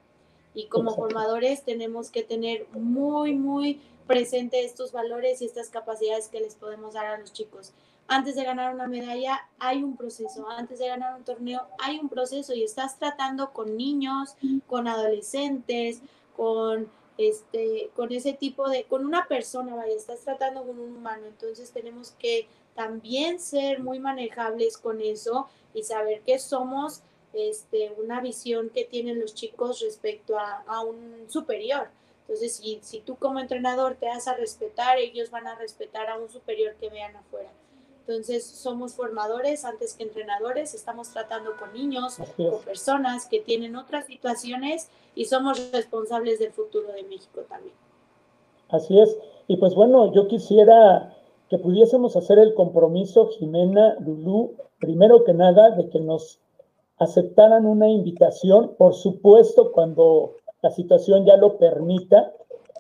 [0.54, 6.40] Y como formadores tenemos que tener muy, muy presente estos valores y estas capacidades que
[6.40, 7.74] les podemos dar a los chicos.
[8.08, 12.08] Antes de ganar una medalla hay un proceso, antes de ganar un torneo hay un
[12.08, 14.36] proceso y estás tratando con niños,
[14.68, 16.02] con adolescentes,
[16.38, 21.26] con este, con ese tipo de, con una persona, vaya, estás tratando con un humano,
[21.28, 27.02] entonces tenemos que también ser muy manejables con eso y saber que somos
[27.34, 31.88] este, una visión que tienen los chicos respecto a, a un superior.
[32.22, 36.18] Entonces, si, si tú como entrenador te das a respetar, ellos van a respetar a
[36.18, 37.50] un superior que vean afuera.
[38.08, 44.06] Entonces, somos formadores antes que entrenadores, estamos tratando con niños, con personas que tienen otras
[44.06, 47.74] situaciones y somos responsables del futuro de México también.
[48.70, 49.18] Así es.
[49.48, 51.15] Y pues bueno, yo quisiera
[51.50, 56.40] que pudiésemos hacer el compromiso, Jimena, Lulú, primero que nada, de que nos
[56.98, 62.34] aceptaran una invitación, por supuesto, cuando la situación ya lo permita,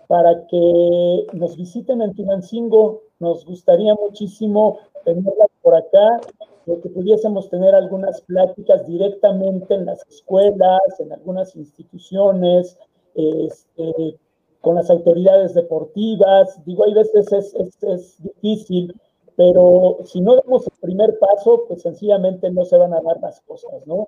[0.07, 3.01] para que nos visiten en Tulancingo.
[3.19, 6.21] Nos gustaría muchísimo tenerla por acá,
[6.65, 12.77] que pudiésemos tener algunas pláticas directamente en las escuelas, en algunas instituciones,
[13.13, 14.17] este,
[14.65, 16.59] con las autoridades deportivas.
[16.65, 18.93] Digo, hay veces es, es, es difícil
[19.35, 23.41] pero si no damos el primer paso, pues sencillamente no se van a dar las
[23.41, 24.07] cosas, ¿no?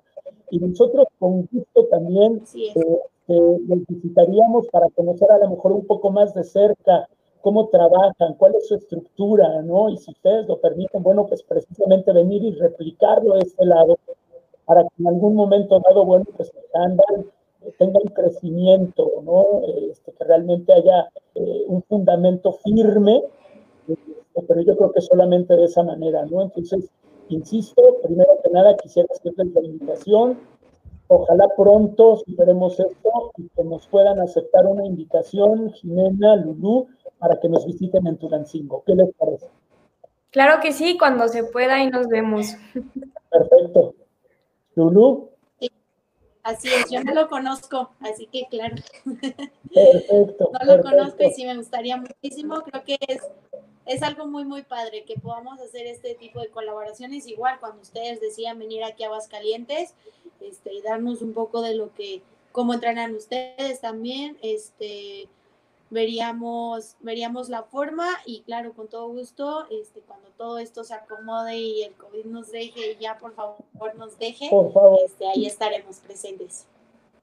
[0.50, 5.86] Y nosotros con gusto también eh, eh, les visitaríamos para conocer a lo mejor un
[5.86, 7.06] poco más de cerca
[7.42, 9.90] cómo trabajan, cuál es su estructura, ¿no?
[9.90, 13.98] Y si ustedes lo permiten, bueno, pues precisamente venir y replicarlo de este lado
[14.64, 17.26] para que en algún momento dado, bueno, pues el
[17.78, 19.62] tenga un crecimiento, ¿no?
[19.90, 23.22] Este, que realmente haya eh, un fundamento firme
[24.46, 26.42] pero yo creo que solamente de esa manera, ¿no?
[26.42, 26.90] Entonces,
[27.28, 30.38] insisto, primero que nada quisiera hacerles la invitación.
[31.08, 36.86] Ojalá pronto superemos esto y que nos puedan aceptar una invitación, Jimena, Lulú,
[37.18, 38.82] para que nos visiten en Tulancingo.
[38.86, 39.46] ¿Qué les parece?
[40.30, 42.54] Claro que sí, cuando se pueda y nos vemos.
[43.30, 43.94] Perfecto.
[44.74, 45.30] Lulú.
[46.48, 48.76] Así es, yo no lo conozco, así que claro.
[49.74, 50.50] Perfecto.
[50.66, 52.62] no lo conozco y sí me gustaría muchísimo.
[52.62, 53.20] Creo que es
[53.88, 57.26] es algo muy, muy padre que podamos hacer este tipo de colaboraciones.
[57.26, 59.94] Igual cuando ustedes decían venir aquí a Aguascalientes
[60.40, 62.22] este, y darnos un poco de lo que,
[62.52, 65.28] cómo entrenan ustedes también, este,
[65.90, 71.56] veríamos, veríamos la forma y claro, con todo gusto, este, cuando todo esto se acomode
[71.56, 73.56] y el COVID nos deje ya por favor
[73.96, 74.50] nos deje,
[75.04, 76.66] Este, ahí estaremos presentes.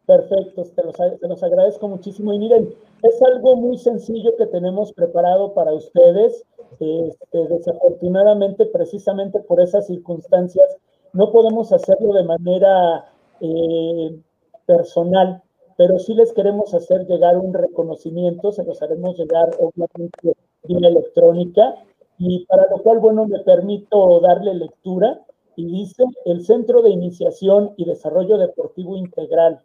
[0.05, 2.31] Perfecto, te los, te los agradezco muchísimo.
[2.33, 6.45] Y miren, es algo muy sencillo que tenemos preparado para ustedes.
[6.79, 10.77] Este, desafortunadamente, precisamente por esas circunstancias,
[11.13, 13.09] no podemos hacerlo de manera
[13.39, 14.19] eh,
[14.65, 15.41] personal,
[15.77, 21.75] pero sí les queremos hacer llegar un reconocimiento, se los haremos llegar obviamente vía electrónica,
[22.17, 25.21] y para lo cual, bueno, me permito darle lectura,
[25.57, 29.61] y dice, el Centro de Iniciación y Desarrollo Deportivo Integral,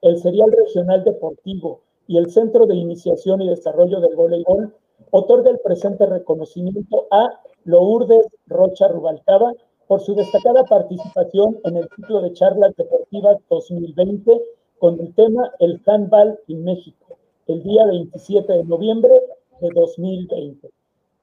[0.00, 4.74] el Serial Regional Deportivo y el Centro de Iniciación y Desarrollo del Voleibol
[5.10, 9.52] otorga el presente reconocimiento a Lourdes Rocha Rubalcaba
[9.86, 14.40] por su destacada participación en el ciclo de charlas deportivas 2020
[14.82, 17.16] con el tema El handball en México,
[17.46, 19.12] el día 27 de noviembre
[19.60, 20.70] de 2020.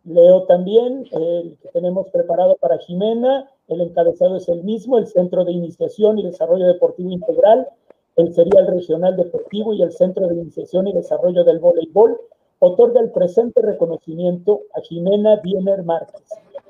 [0.05, 5.43] Leo también el que tenemos preparado para Jimena, el encabezado es el mismo, el Centro
[5.43, 7.67] de Iniciación y Desarrollo Deportivo Integral,
[8.15, 12.17] el Serial Regional Deportivo y el Centro de Iniciación y Desarrollo del Voleibol
[12.59, 16.23] otorga el presente reconocimiento a Jimena Diener Márquez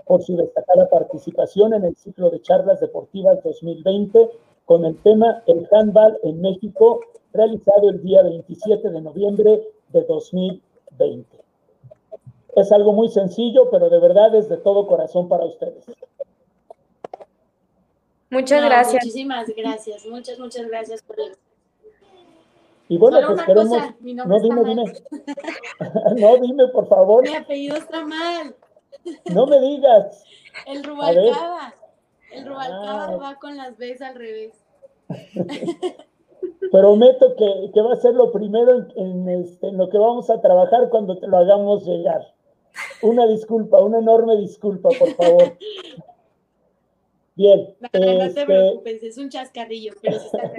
[0.06, 4.28] por su destacada participación en el ciclo de charlas deportivas 2020
[4.70, 7.02] con el tema El handball en México,
[7.34, 11.28] realizado el día 27 de noviembre de 2020.
[12.56, 15.86] Es algo muy sencillo, pero de verdad es de todo corazón para ustedes.
[18.30, 19.04] Muchas gracias.
[19.04, 21.32] Muchísimas gracias, muchas, muchas gracias por el
[22.90, 23.84] y bueno, pues queremos.
[24.02, 24.84] no, dime, dime.
[26.18, 27.24] no, dime, por favor.
[27.24, 28.56] Mi apellido está mal.
[29.34, 30.24] no me digas.
[30.68, 31.74] El Rubalcaba.
[32.32, 33.18] El Rubalcaba ah.
[33.18, 34.66] va con las Bs al revés.
[36.72, 40.40] Prometo que, que, va a ser lo primero en, este, en, lo que vamos a
[40.42, 42.22] trabajar cuando te lo hagamos llegar.
[43.02, 45.58] Una disculpa, una enorme disculpa, por favor.
[47.36, 47.74] Bien.
[47.80, 50.52] No, no te este preocupes, es un chascarrillo, pero se está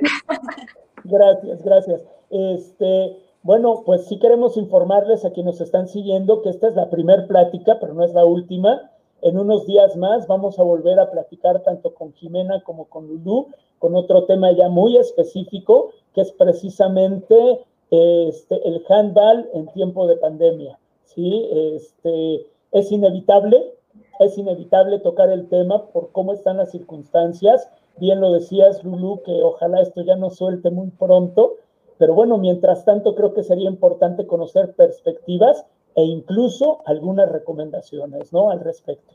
[1.05, 2.03] Gracias, gracias.
[2.31, 6.91] Este, bueno, pues sí queremos informarles a quienes nos están siguiendo que esta es la
[6.91, 8.91] primera plática, pero no es la última.
[9.23, 13.49] En unos días más vamos a volver a platicar tanto con Jimena como con Lulú,
[13.79, 17.61] con otro tema ya muy específico, que es precisamente
[17.91, 20.79] este, el handball en tiempo de pandemia.
[21.05, 21.49] ¿sí?
[21.53, 23.75] Este, es inevitable,
[24.21, 27.69] es inevitable tocar el tema por cómo están las circunstancias.
[27.99, 31.57] Bien lo decías, Lulú, que ojalá esto ya no suelte muy pronto,
[31.99, 38.51] pero bueno, mientras tanto creo que sería importante conocer perspectivas e incluso algunas recomendaciones, ¿no?
[38.51, 39.15] Al respecto.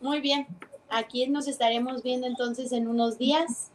[0.00, 0.46] Muy bien,
[0.90, 3.72] aquí nos estaremos viendo entonces en unos días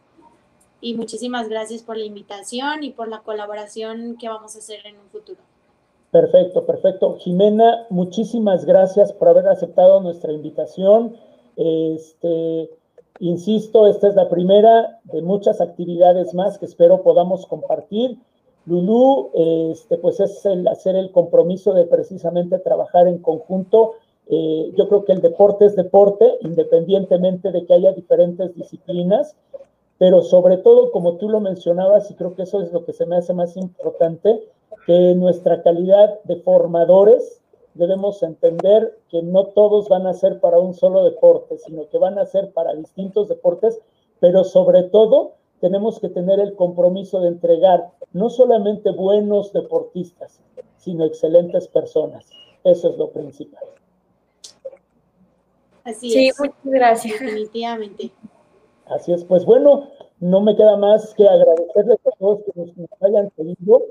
[0.80, 4.98] y muchísimas gracias por la invitación y por la colaboración que vamos a hacer en
[4.98, 5.40] un futuro.
[6.12, 7.18] Perfecto, perfecto.
[7.20, 11.18] Jimena, muchísimas gracias por haber aceptado nuestra invitación.
[11.56, 12.70] Este,
[13.24, 18.18] Insisto, esta es la primera de muchas actividades más que espero podamos compartir.
[18.66, 23.94] Lulú, este, pues es hacer el compromiso de precisamente trabajar en conjunto.
[24.28, 29.38] Eh, yo creo que el deporte es deporte, independientemente de que haya diferentes disciplinas,
[29.98, 33.06] pero sobre todo, como tú lo mencionabas, y creo que eso es lo que se
[33.06, 34.44] me hace más importante,
[34.86, 37.40] que nuestra calidad de formadores
[37.74, 42.18] debemos entender que no todos van a ser para un solo deporte, sino que van
[42.18, 43.80] a ser para distintos deportes,
[44.20, 50.40] pero sobre todo tenemos que tener el compromiso de entregar no solamente buenos deportistas,
[50.78, 52.30] sino excelentes personas.
[52.64, 53.64] Eso es lo principal.
[55.84, 57.20] Así sí, muchas gracias.
[57.20, 58.12] Definitivamente.
[58.86, 63.32] Así es, pues bueno, no me queda más que agradecerles a todos que nos hayan
[63.36, 63.82] seguido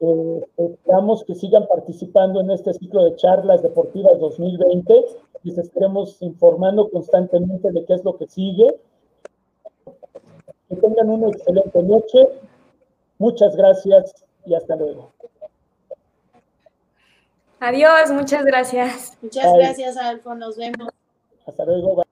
[0.00, 5.04] eh, esperamos que sigan participando en este ciclo de charlas deportivas 2020
[5.44, 8.80] y se estaremos informando constantemente de qué es lo que sigue.
[10.68, 12.28] Que tengan una excelente noche.
[13.18, 15.12] Muchas gracias y hasta luego.
[17.60, 19.18] Adiós, muchas gracias.
[19.20, 20.34] Muchas gracias, Alfo.
[20.34, 20.88] Nos vemos.
[21.46, 21.96] Hasta luego.
[21.96, 22.04] Bye.